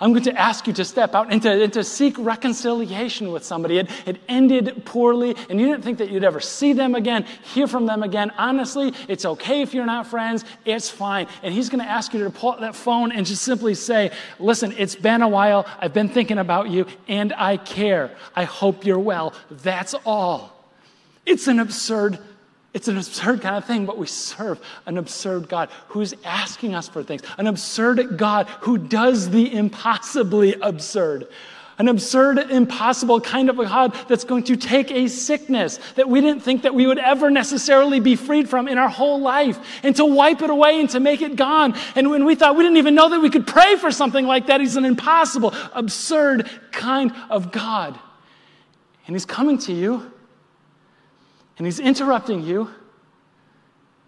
I'm 0.00 0.12
going 0.12 0.24
to 0.24 0.38
ask 0.38 0.66
you 0.66 0.72
to 0.74 0.84
step 0.84 1.14
out 1.14 1.32
and 1.32 1.42
to, 1.42 1.64
and 1.64 1.72
to 1.72 1.82
seek 1.82 2.16
reconciliation 2.18 3.32
with 3.32 3.44
somebody. 3.44 3.78
It, 3.78 3.90
it 4.06 4.20
ended 4.28 4.84
poorly, 4.84 5.34
and 5.50 5.60
you 5.60 5.66
didn't 5.66 5.82
think 5.82 5.98
that 5.98 6.10
you'd 6.10 6.24
ever 6.24 6.40
see 6.40 6.72
them 6.72 6.94
again, 6.94 7.24
hear 7.54 7.66
from 7.66 7.86
them 7.86 8.02
again. 8.02 8.32
Honestly, 8.38 8.94
it's 9.08 9.24
okay 9.24 9.62
if 9.62 9.74
you're 9.74 9.86
not 9.86 10.06
friends. 10.06 10.44
It's 10.64 10.88
fine. 10.88 11.26
And 11.42 11.52
he's 11.52 11.68
going 11.68 11.84
to 11.84 11.90
ask 11.90 12.14
you 12.14 12.22
to 12.22 12.30
pull 12.30 12.52
out 12.52 12.60
that 12.60 12.76
phone 12.76 13.10
and 13.10 13.26
just 13.26 13.42
simply 13.42 13.74
say, 13.74 14.12
Listen, 14.38 14.72
it's 14.78 14.94
been 14.94 15.22
a 15.22 15.28
while. 15.28 15.66
I've 15.80 15.94
been 15.94 16.08
thinking 16.08 16.38
about 16.38 16.70
you, 16.70 16.86
and 17.08 17.32
I 17.32 17.56
care. 17.56 18.16
I 18.36 18.44
hope 18.44 18.84
you're 18.84 18.98
well. 18.98 19.34
That's 19.50 19.94
all. 20.06 20.54
It's 21.26 21.48
an 21.48 21.58
absurd 21.58 22.18
it's 22.74 22.88
an 22.88 22.98
absurd 22.98 23.40
kind 23.40 23.56
of 23.56 23.64
thing, 23.64 23.86
but 23.86 23.96
we 23.96 24.06
serve 24.06 24.60
an 24.86 24.98
absurd 24.98 25.48
God 25.48 25.70
who's 25.88 26.14
asking 26.24 26.74
us 26.74 26.88
for 26.88 27.02
things, 27.02 27.22
an 27.38 27.46
absurd 27.46 28.18
God 28.18 28.46
who 28.60 28.76
does 28.76 29.30
the 29.30 29.54
impossibly 29.54 30.54
absurd. 30.54 31.28
An 31.78 31.86
absurd, 31.86 32.38
impossible 32.50 33.20
kind 33.20 33.48
of 33.48 33.60
a 33.60 33.64
God 33.64 33.94
that's 34.08 34.24
going 34.24 34.42
to 34.44 34.56
take 34.56 34.90
a 34.90 35.06
sickness 35.06 35.78
that 35.94 36.08
we 36.08 36.20
didn't 36.20 36.42
think 36.42 36.62
that 36.62 36.74
we 36.74 36.88
would 36.88 36.98
ever 36.98 37.30
necessarily 37.30 38.00
be 38.00 38.16
freed 38.16 38.50
from 38.50 38.66
in 38.66 38.78
our 38.78 38.88
whole 38.88 39.20
life 39.20 39.60
and 39.84 39.94
to 39.94 40.04
wipe 40.04 40.42
it 40.42 40.50
away 40.50 40.80
and 40.80 40.90
to 40.90 40.98
make 40.98 41.22
it 41.22 41.36
gone. 41.36 41.74
And 41.94 42.10
when 42.10 42.24
we 42.24 42.34
thought 42.34 42.56
we 42.56 42.64
didn't 42.64 42.78
even 42.78 42.96
know 42.96 43.08
that 43.08 43.20
we 43.20 43.30
could 43.30 43.46
pray 43.46 43.76
for 43.76 43.92
something 43.92 44.26
like 44.26 44.48
that, 44.48 44.60
He's 44.60 44.76
an 44.76 44.84
impossible, 44.84 45.54
absurd 45.72 46.50
kind 46.72 47.12
of 47.30 47.52
God. 47.52 47.96
And 49.06 49.14
He's 49.14 49.24
coming 49.24 49.56
to 49.58 49.72
you 49.72 50.12
and 51.58 51.66
he's 51.66 51.80
interrupting 51.80 52.42
you, 52.42 52.70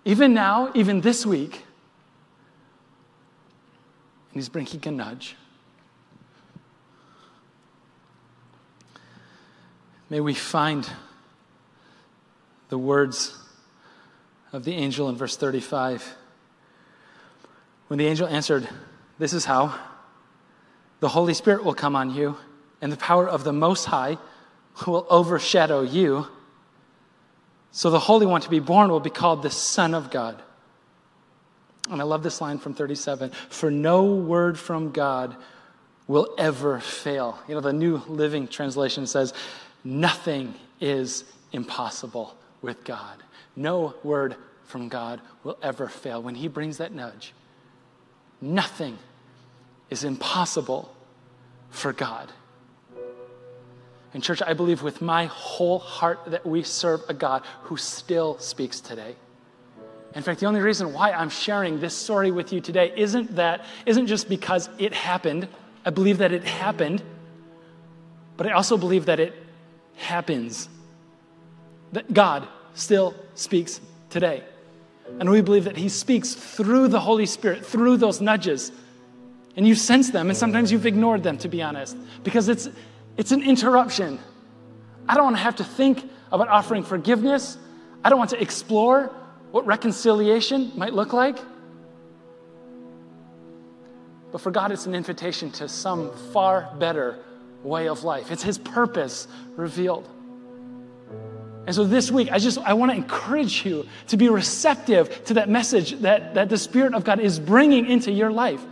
even 0.05 0.33
now, 0.33 0.71
even 0.75 1.01
this 1.01 1.27
week. 1.27 1.65
And 4.33 4.35
he's 4.35 4.49
bringing 4.49 4.81
a 4.87 4.91
nudge. 4.91 5.37
May 10.09 10.21
we 10.21 10.33
find 10.35 10.89
the 12.69 12.79
words 12.79 13.37
of 14.53 14.65
the 14.65 14.73
angel 14.73 15.09
in 15.09 15.17
verse 15.17 15.37
35. 15.37 16.17
When 17.89 17.99
the 17.99 18.07
angel 18.07 18.29
answered, 18.29 18.69
This 19.19 19.33
is 19.33 19.45
how 19.45 19.77
the 21.01 21.09
Holy 21.09 21.35
Spirit 21.35 21.65
will 21.65 21.75
come 21.75 21.97
on 21.97 22.15
you, 22.15 22.37
and 22.81 22.93
the 22.93 22.97
power 22.97 23.29
of 23.29 23.43
the 23.43 23.53
Most 23.53 23.87
High 23.87 24.19
will 24.87 25.07
overshadow 25.11 25.83
you. 25.83 26.27
So 27.72 27.90
the 27.90 28.00
Holy 28.00 28.26
One 28.26 28.40
to 28.40 28.50
be 28.50 28.59
born 28.59 28.90
will 28.90 29.00
be 29.00 29.11
called 29.11 29.42
the 29.42 29.50
Son 29.50 29.94
of 29.94 30.11
God. 30.11 30.42
And 31.90 32.00
I 32.00 32.04
love 32.04 32.22
this 32.22 32.40
line 32.40 32.59
from 32.59 32.74
37 32.74 33.30
For 33.48 33.70
no 33.70 34.04
word 34.04 34.59
from 34.59 34.90
God 34.90 35.37
will 36.06 36.35
ever 36.38 36.80
fail. 36.80 37.38
You 37.48 37.54
know, 37.54 37.61
the 37.61 37.72
New 37.72 37.98
Living 38.09 38.48
Translation 38.48 39.06
says, 39.06 39.33
Nothing 39.85 40.54
is 40.80 41.24
impossible 41.52 42.37
with 42.62 42.85
God. 42.85 43.22
No 43.56 43.94
word 44.02 44.37
from 44.64 44.88
God 44.88 45.20
will 45.44 45.59
ever 45.62 45.88
fail. 45.88 46.22
When 46.22 46.35
He 46.35 46.48
brings 46.48 46.78
that 46.78 46.92
nudge, 46.92 47.33
nothing 48.40 48.98
is 49.88 50.04
impossible 50.04 50.94
for 51.70 51.92
God. 51.92 52.30
And, 54.12 54.23
church, 54.23 54.42
I 54.44 54.55
believe 54.55 54.83
with 54.83 55.01
my 55.01 55.27
whole 55.27 55.79
heart 55.79 56.20
that 56.27 56.44
we 56.44 56.62
serve 56.62 57.01
a 57.09 57.14
God 57.14 57.44
who 57.62 57.77
still 57.77 58.38
speaks 58.38 58.81
today. 58.81 59.14
In 60.14 60.23
fact, 60.23 60.40
the 60.40 60.46
only 60.46 60.61
reason 60.61 60.92
why 60.92 61.12
I'm 61.12 61.31
sharing 61.31 61.79
this 61.79 61.94
story 61.94 62.33
with 62.33 62.53
you 62.53 62.61
today 62.61 62.92
isn't 62.96 63.37
that 63.37 63.64
isn't 63.87 64.09
just 64.09 64.29
because 64.29 64.68
it 64.79 64.92
happened. 64.92 65.46
I 65.85 65.90
believe 65.90 66.18
that 66.18 66.33
it 66.33 66.42
happened, 66.42 67.03
but 68.37 68.49
I 68.49 68.53
also 68.53 68.77
believe 68.77 69.07
that 69.07 69.20
it 69.20 69.35
happens. 69.94 70.68
That 71.92 72.12
God 72.12 72.49
still 72.75 73.14
speaks 73.35 73.81
today. 74.11 74.42
And 75.18 75.31
we 75.31 75.40
believe 75.40 75.64
that 75.64 75.77
He 75.77 75.88
speaks 75.88 76.35
through 76.35 76.88
the 76.88 77.01
Holy 77.01 77.27
Spirit, 77.27 77.64
through 77.64 77.96
those 77.96 78.20
nudges. 78.20 78.73
And 79.57 79.66
you 79.66 79.75
sense 79.75 80.11
them, 80.11 80.29
and 80.29 80.37
sometimes 80.37 80.70
you've 80.70 80.87
ignored 80.87 81.23
them, 81.23 81.38
to 81.38 81.49
be 81.49 81.62
honest, 81.62 81.96
because 82.23 82.49
it's, 82.49 82.68
it's 83.16 83.33
an 83.33 83.42
interruption. 83.42 84.18
I 85.09 85.14
don't 85.14 85.25
want 85.25 85.37
to 85.37 85.42
have 85.42 85.57
to 85.57 85.64
think 85.64 86.09
about 86.33 86.49
offering 86.49 86.85
forgiveness. 86.85 87.59
I 88.05 88.09
don't 88.09 88.18
want 88.18 88.31
to 88.31 88.40
explore 88.40 89.12
what 89.51 89.66
reconciliation 89.66 90.73
might 90.77 90.94
look 90.94 91.12
like. 91.12 91.37
But 94.33 94.40
for 94.40 94.51
God, 94.51 94.70
it's 94.70 94.87
an 94.87 94.94
invitation 94.94 95.51
to 95.53 95.68
some 95.68 96.12
far 96.33 96.73
better 96.79 97.18
way 97.62 97.88
of 97.88 98.05
life. 98.05 98.31
It's 98.31 98.42
His 98.42 98.59
purpose 98.59 99.27
revealed. 99.57 100.09
And 101.66 101.75
so 101.75 101.85
this 101.85 102.11
week, 102.11 102.31
I 102.33 102.38
just 102.38 102.59
I 102.59 102.73
want 102.73 102.90
to 102.92 102.96
encourage 102.96 103.66
you 103.66 103.87
to 104.09 104.16
be 104.16 104.29
receptive 104.29 105.25
to 105.27 105.35
that 105.35 105.49
message 105.49 105.92
that, 106.01 106.35
that 106.35 106.49
the 106.49 106.59
Spirit 106.59 106.94
of 106.94 107.05
God 107.05 107.20
is 107.20 107.38
bringing 107.38 107.87
into 107.87 108.11
your 108.11 108.31
life. 108.31 108.62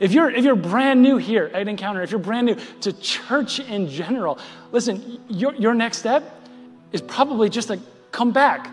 If 0.00 0.12
you're, 0.12 0.30
if 0.30 0.44
you're 0.44 0.56
brand 0.56 1.02
new 1.02 1.16
here 1.16 1.50
at 1.54 1.68
Encounter, 1.68 2.02
if 2.02 2.10
you're 2.10 2.20
brand 2.20 2.46
new 2.46 2.56
to 2.82 2.92
church 2.92 3.60
in 3.60 3.88
general, 3.88 4.38
listen, 4.72 5.20
your, 5.28 5.54
your 5.54 5.74
next 5.74 5.98
step 5.98 6.48
is 6.92 7.00
probably 7.00 7.48
just 7.48 7.68
to 7.68 7.80
come 8.12 8.32
back 8.32 8.70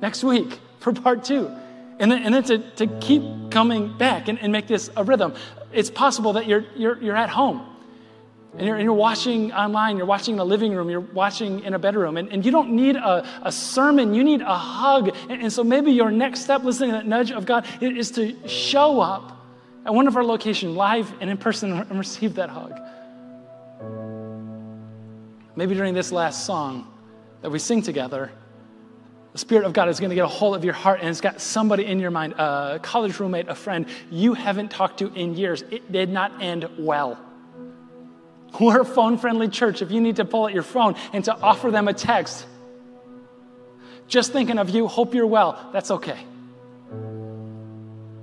next 0.00 0.22
week 0.24 0.60
for 0.80 0.92
part 0.92 1.24
two. 1.24 1.50
And 1.98 2.10
then, 2.10 2.22
and 2.22 2.34
then 2.34 2.42
to, 2.44 2.58
to 2.76 2.86
keep 3.00 3.22
coming 3.50 3.96
back 3.96 4.28
and, 4.28 4.38
and 4.38 4.50
make 4.50 4.66
this 4.66 4.90
a 4.96 5.04
rhythm. 5.04 5.34
It's 5.72 5.90
possible 5.90 6.32
that 6.34 6.46
you're, 6.46 6.64
you're, 6.74 7.00
you're 7.00 7.16
at 7.16 7.28
home 7.28 7.68
and 8.56 8.66
you're, 8.66 8.76
and 8.76 8.84
you're 8.84 8.92
watching 8.92 9.52
online, 9.52 9.96
you're 9.96 10.06
watching 10.06 10.34
in 10.34 10.40
a 10.40 10.44
living 10.44 10.74
room, 10.74 10.90
you're 10.90 11.00
watching 11.00 11.60
in 11.64 11.74
a 11.74 11.78
bedroom, 11.78 12.16
and, 12.16 12.28
and 12.30 12.44
you 12.44 12.50
don't 12.50 12.70
need 12.70 12.96
a, 12.96 13.26
a 13.42 13.52
sermon, 13.52 14.14
you 14.14 14.22
need 14.22 14.42
a 14.42 14.56
hug. 14.56 15.14
And, 15.30 15.42
and 15.42 15.52
so 15.52 15.64
maybe 15.64 15.92
your 15.92 16.10
next 16.10 16.40
step, 16.40 16.62
listening 16.62 16.90
to 16.90 16.96
that 16.96 17.06
nudge 17.06 17.30
of 17.30 17.46
God, 17.46 17.66
is 17.80 18.10
to 18.12 18.36
show 18.48 19.00
up 19.00 19.41
at 19.84 19.92
one 19.92 20.06
of 20.06 20.16
our 20.16 20.24
locations, 20.24 20.76
live 20.76 21.12
and 21.20 21.28
in 21.28 21.36
person, 21.36 21.72
and 21.72 21.98
receive 21.98 22.34
that 22.34 22.50
hug. 22.50 22.78
Maybe 25.56 25.74
during 25.74 25.94
this 25.94 26.12
last 26.12 26.46
song 26.46 26.86
that 27.42 27.50
we 27.50 27.58
sing 27.58 27.82
together, 27.82 28.30
The 29.32 29.38
Spirit 29.38 29.64
of 29.64 29.72
God 29.72 29.88
is 29.88 29.98
going 29.98 30.10
to 30.10 30.14
get 30.14 30.24
a 30.24 30.28
hold 30.28 30.54
of 30.54 30.64
your 30.64 30.74
heart 30.74 31.00
and 31.00 31.08
it's 31.08 31.20
got 31.20 31.40
somebody 31.40 31.84
in 31.84 31.98
your 31.98 32.10
mind, 32.10 32.34
a 32.34 32.78
college 32.82 33.18
roommate, 33.18 33.48
a 33.48 33.54
friend 33.54 33.86
you 34.10 34.34
haven't 34.34 34.70
talked 34.70 34.98
to 34.98 35.12
in 35.14 35.36
years. 35.36 35.62
It 35.70 35.90
did 35.90 36.10
not 36.10 36.42
end 36.42 36.68
well. 36.78 37.18
We're 38.60 38.82
a 38.82 38.84
phone 38.84 39.16
friendly 39.16 39.48
church. 39.48 39.80
If 39.80 39.90
you 39.90 40.00
need 40.00 40.16
to 40.16 40.26
pull 40.26 40.44
out 40.44 40.52
your 40.52 40.62
phone 40.62 40.94
and 41.12 41.24
to 41.24 41.34
offer 41.34 41.70
them 41.70 41.88
a 41.88 41.94
text, 41.94 42.46
just 44.06 44.32
thinking 44.32 44.58
of 44.58 44.68
you, 44.70 44.86
hope 44.86 45.14
you're 45.14 45.26
well, 45.26 45.70
that's 45.72 45.90
okay. 45.90 46.18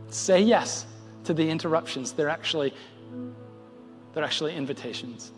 Say 0.09 0.41
yes 0.41 0.85
to 1.29 1.33
the 1.35 1.47
interruptions. 1.47 2.13
They're 2.13 2.27
actually, 2.27 2.73
they're 4.13 4.23
actually 4.23 4.55
invitations. 4.55 5.31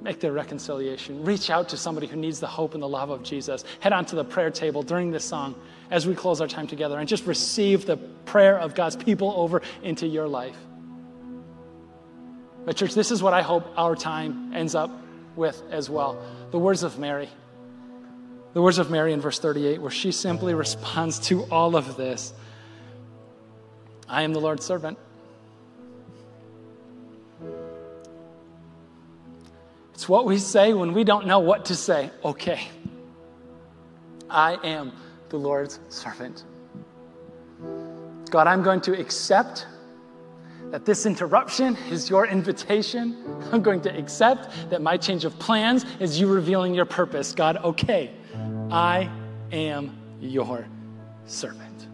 Make 0.00 0.18
the 0.18 0.32
reconciliation. 0.32 1.24
Reach 1.24 1.48
out 1.48 1.68
to 1.68 1.76
somebody 1.76 2.08
who 2.08 2.16
needs 2.16 2.40
the 2.40 2.48
hope 2.48 2.74
and 2.74 2.82
the 2.82 2.88
love 2.88 3.10
of 3.10 3.22
Jesus. 3.22 3.64
Head 3.78 3.92
on 3.92 4.04
to 4.06 4.16
the 4.16 4.24
prayer 4.24 4.50
table 4.50 4.82
during 4.82 5.12
this 5.12 5.24
song 5.24 5.54
as 5.92 6.08
we 6.08 6.16
close 6.16 6.40
our 6.40 6.48
time 6.48 6.66
together 6.66 6.98
and 6.98 7.08
just 7.08 7.24
receive 7.24 7.86
the 7.86 7.96
prayer 7.96 8.58
of 8.58 8.74
God's 8.74 8.96
people 8.96 9.32
over 9.36 9.62
into 9.84 10.08
your 10.08 10.26
life. 10.26 10.56
But, 12.64 12.74
church, 12.74 12.94
this 12.94 13.12
is 13.12 13.22
what 13.22 13.32
I 13.32 13.42
hope 13.42 13.64
our 13.76 13.94
time 13.94 14.52
ends 14.54 14.74
up 14.74 14.90
with 15.36 15.62
as 15.70 15.88
well. 15.88 16.20
The 16.50 16.58
words 16.58 16.82
of 16.82 16.98
Mary. 16.98 17.28
The 18.54 18.62
words 18.62 18.78
of 18.78 18.90
Mary 18.90 19.12
in 19.12 19.20
verse 19.20 19.38
38, 19.38 19.80
where 19.80 19.92
she 19.92 20.10
simply 20.10 20.52
responds 20.52 21.20
to 21.28 21.44
all 21.44 21.76
of 21.76 21.96
this 21.96 22.34
I 24.12 24.22
am 24.22 24.34
the 24.34 24.40
Lord's 24.40 24.62
servant. 24.62 24.98
It's 29.94 30.06
what 30.06 30.26
we 30.26 30.36
say 30.36 30.74
when 30.74 30.92
we 30.92 31.02
don't 31.02 31.26
know 31.26 31.38
what 31.38 31.64
to 31.66 31.74
say. 31.74 32.10
Okay, 32.22 32.68
I 34.28 34.58
am 34.62 34.92
the 35.30 35.38
Lord's 35.38 35.80
servant. 35.88 36.44
God, 38.30 38.46
I'm 38.46 38.62
going 38.62 38.82
to 38.82 39.00
accept 39.00 39.66
that 40.70 40.84
this 40.84 41.06
interruption 41.06 41.78
is 41.90 42.10
your 42.10 42.26
invitation. 42.26 43.16
I'm 43.50 43.62
going 43.62 43.80
to 43.82 43.96
accept 43.96 44.50
that 44.68 44.82
my 44.82 44.98
change 44.98 45.24
of 45.24 45.38
plans 45.38 45.86
is 46.00 46.20
you 46.20 46.26
revealing 46.26 46.74
your 46.74 46.86
purpose. 46.86 47.32
God, 47.32 47.56
okay, 47.64 48.10
I 48.70 49.10
am 49.52 49.96
your 50.20 50.66
servant. 51.24 51.86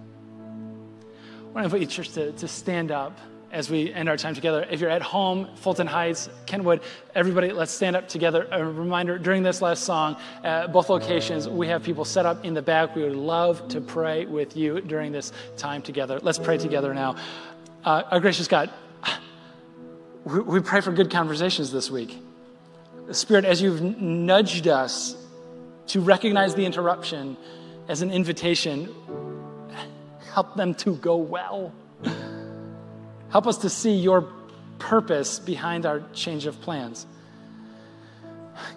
I 1.48 1.50
want 1.52 1.70
to 1.70 1.76
invite 1.76 1.80
you, 1.80 1.86
church, 1.86 2.10
to, 2.10 2.32
to 2.32 2.46
stand 2.46 2.92
up 2.92 3.18
as 3.50 3.70
we 3.70 3.90
end 3.90 4.06
our 4.10 4.18
time 4.18 4.34
together. 4.34 4.66
If 4.70 4.80
you're 4.80 4.90
at 4.90 5.00
home, 5.00 5.48
Fulton 5.56 5.86
Heights, 5.86 6.28
Kenwood, 6.44 6.82
everybody, 7.14 7.52
let's 7.52 7.72
stand 7.72 7.96
up 7.96 8.06
together. 8.06 8.46
A 8.50 8.62
reminder 8.62 9.18
during 9.18 9.42
this 9.42 9.62
last 9.62 9.84
song, 9.84 10.18
at 10.44 10.72
both 10.74 10.90
locations, 10.90 11.48
we 11.48 11.66
have 11.68 11.82
people 11.82 12.04
set 12.04 12.26
up 12.26 12.44
in 12.44 12.52
the 12.52 12.60
back. 12.60 12.94
We 12.94 13.02
would 13.02 13.16
love 13.16 13.66
to 13.68 13.80
pray 13.80 14.26
with 14.26 14.58
you 14.58 14.82
during 14.82 15.10
this 15.10 15.32
time 15.56 15.80
together. 15.80 16.20
Let's 16.22 16.38
pray 16.38 16.58
together 16.58 16.92
now. 16.92 17.16
Uh, 17.82 18.02
our 18.10 18.20
gracious 18.20 18.46
God, 18.46 18.70
we, 20.24 20.40
we 20.40 20.60
pray 20.60 20.82
for 20.82 20.92
good 20.92 21.10
conversations 21.10 21.72
this 21.72 21.90
week. 21.90 22.18
Spirit, 23.12 23.46
as 23.46 23.62
you've 23.62 23.80
nudged 23.80 24.68
us 24.68 25.16
to 25.86 26.02
recognize 26.02 26.54
the 26.54 26.66
interruption 26.66 27.38
as 27.88 28.02
an 28.02 28.10
invitation, 28.10 28.94
help 30.32 30.56
them 30.56 30.74
to 30.74 30.94
go 30.96 31.16
well. 31.16 31.72
Help 33.30 33.46
us 33.46 33.58
to 33.58 33.70
see 33.70 33.94
your 33.94 34.28
purpose 34.78 35.38
behind 35.38 35.84
our 35.84 36.02
change 36.12 36.46
of 36.46 36.60
plans. 36.60 37.06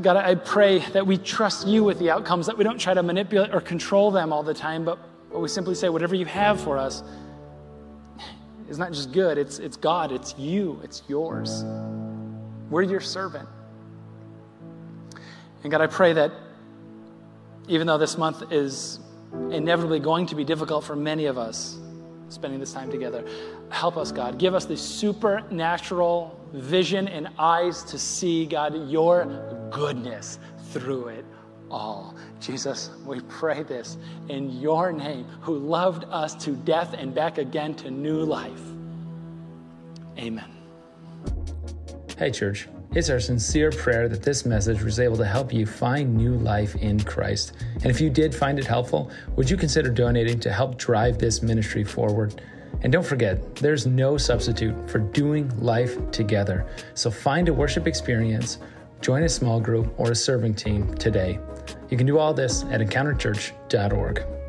God, 0.02 0.18
I 0.18 0.36
pray 0.36 0.80
that 0.80 1.08
we 1.08 1.18
trust 1.18 1.68
you 1.68 1.84
with 1.84 2.00
the 2.00 2.12
outcomes, 2.12 2.46
that 2.48 2.58
we 2.58 2.64
don't 2.64 2.80
try 2.80 2.94
to 2.94 3.04
manipulate 3.04 3.54
or 3.54 3.62
control 3.62 4.12
them 4.12 4.32
all 4.32 4.44
the 4.44 4.54
time, 4.54 4.86
but 4.86 5.00
we 5.32 5.48
simply 5.48 5.76
say, 5.76 5.90
whatever 5.90 6.16
you 6.16 6.26
have 6.26 6.60
for 6.60 6.78
us, 6.78 7.04
is 8.70 8.78
not 8.78 8.94
just 8.94 9.12
good, 9.12 9.38
it's, 9.38 9.60
it's 9.60 9.76
God, 9.76 10.12
it's 10.12 10.38
you, 10.38 10.80
it's 10.84 11.04
yours. 11.08 11.64
We're 12.70 12.84
your 12.84 13.02
servant. 13.02 13.50
And 15.64 15.72
God, 15.72 15.82
I 15.82 15.88
pray 15.88 16.14
that 16.14 16.32
even 17.68 17.86
though 17.88 17.98
this 17.98 18.18
month 18.18 18.52
is 18.52 19.00
inevitably 19.34 20.00
going 20.00 20.26
to 20.28 20.36
be 20.36 20.44
difficult 20.44 20.84
for 20.84 20.96
many 20.96 21.26
of 21.26 21.38
us, 21.38 21.80
spending 22.30 22.60
this 22.60 22.74
time 22.74 22.90
together, 22.92 23.26
help 23.70 23.98
us, 23.98 24.12
God. 24.12 24.38
Give 24.38 24.56
us 24.56 24.66
the 24.66 24.78
supernatural 24.78 26.40
vision 26.54 27.08
and 27.08 27.30
eyes 27.40 27.84
to 27.86 27.98
see, 27.98 28.46
God, 28.46 28.90
your 28.90 29.70
goodness 29.72 30.40
through 30.72 31.10
it 31.10 31.26
all. 31.70 32.16
Jesus, 32.40 32.92
we 33.06 33.22
pray 33.22 33.64
this 33.64 33.98
in 34.30 34.60
your 34.60 34.92
name, 34.92 35.26
who 35.42 35.58
loved 35.58 36.06
us 36.10 36.36
to 36.44 36.52
death 36.52 36.94
and 36.98 37.14
back 37.16 37.38
again 37.38 37.74
to 37.76 37.92
new 37.92 38.24
life. 38.24 38.62
Amen. 40.18 40.50
Hey, 42.18 42.32
church. 42.32 42.68
It's 42.94 43.10
our 43.10 43.22
sincere 43.22 43.72
prayer 43.72 44.10
that 44.10 44.22
this 44.22 44.46
message 44.46 44.84
was 44.84 45.00
able 45.00 45.16
to 45.16 45.26
help 45.26 45.54
you 45.54 45.66
find 45.66 46.14
new 46.14 46.36
life 46.36 46.76
in 46.76 47.00
Christ. 47.00 47.54
And 47.76 47.86
if 47.86 48.02
you 48.02 48.10
did 48.10 48.36
find 48.36 48.60
it 48.60 48.66
helpful, 48.66 49.10
would 49.38 49.50
you 49.50 49.56
consider 49.56 49.90
donating 49.90 50.42
to 50.42 50.52
help 50.52 50.78
drive 50.78 51.18
this 51.18 51.42
ministry 51.42 51.86
forward? 51.86 52.42
And 52.82 52.92
don't 52.92 53.06
forget, 53.06 53.56
there's 53.56 53.88
no 53.88 54.18
substitute 54.18 54.90
for 54.90 55.00
doing 55.00 55.58
life 55.62 56.12
together. 56.12 56.68
So 56.94 57.10
find 57.10 57.48
a 57.48 57.54
worship 57.54 57.88
experience, 57.88 58.58
join 59.00 59.24
a 59.24 59.30
small 59.30 59.62
group, 59.62 59.94
or 59.98 60.12
a 60.12 60.16
serving 60.16 60.56
team 60.56 60.94
today. 60.96 61.40
You 61.90 61.96
can 61.96 62.06
do 62.06 62.18
all 62.18 62.34
this 62.34 62.64
at 62.72 62.82
encounterchurch.org. 62.82 64.41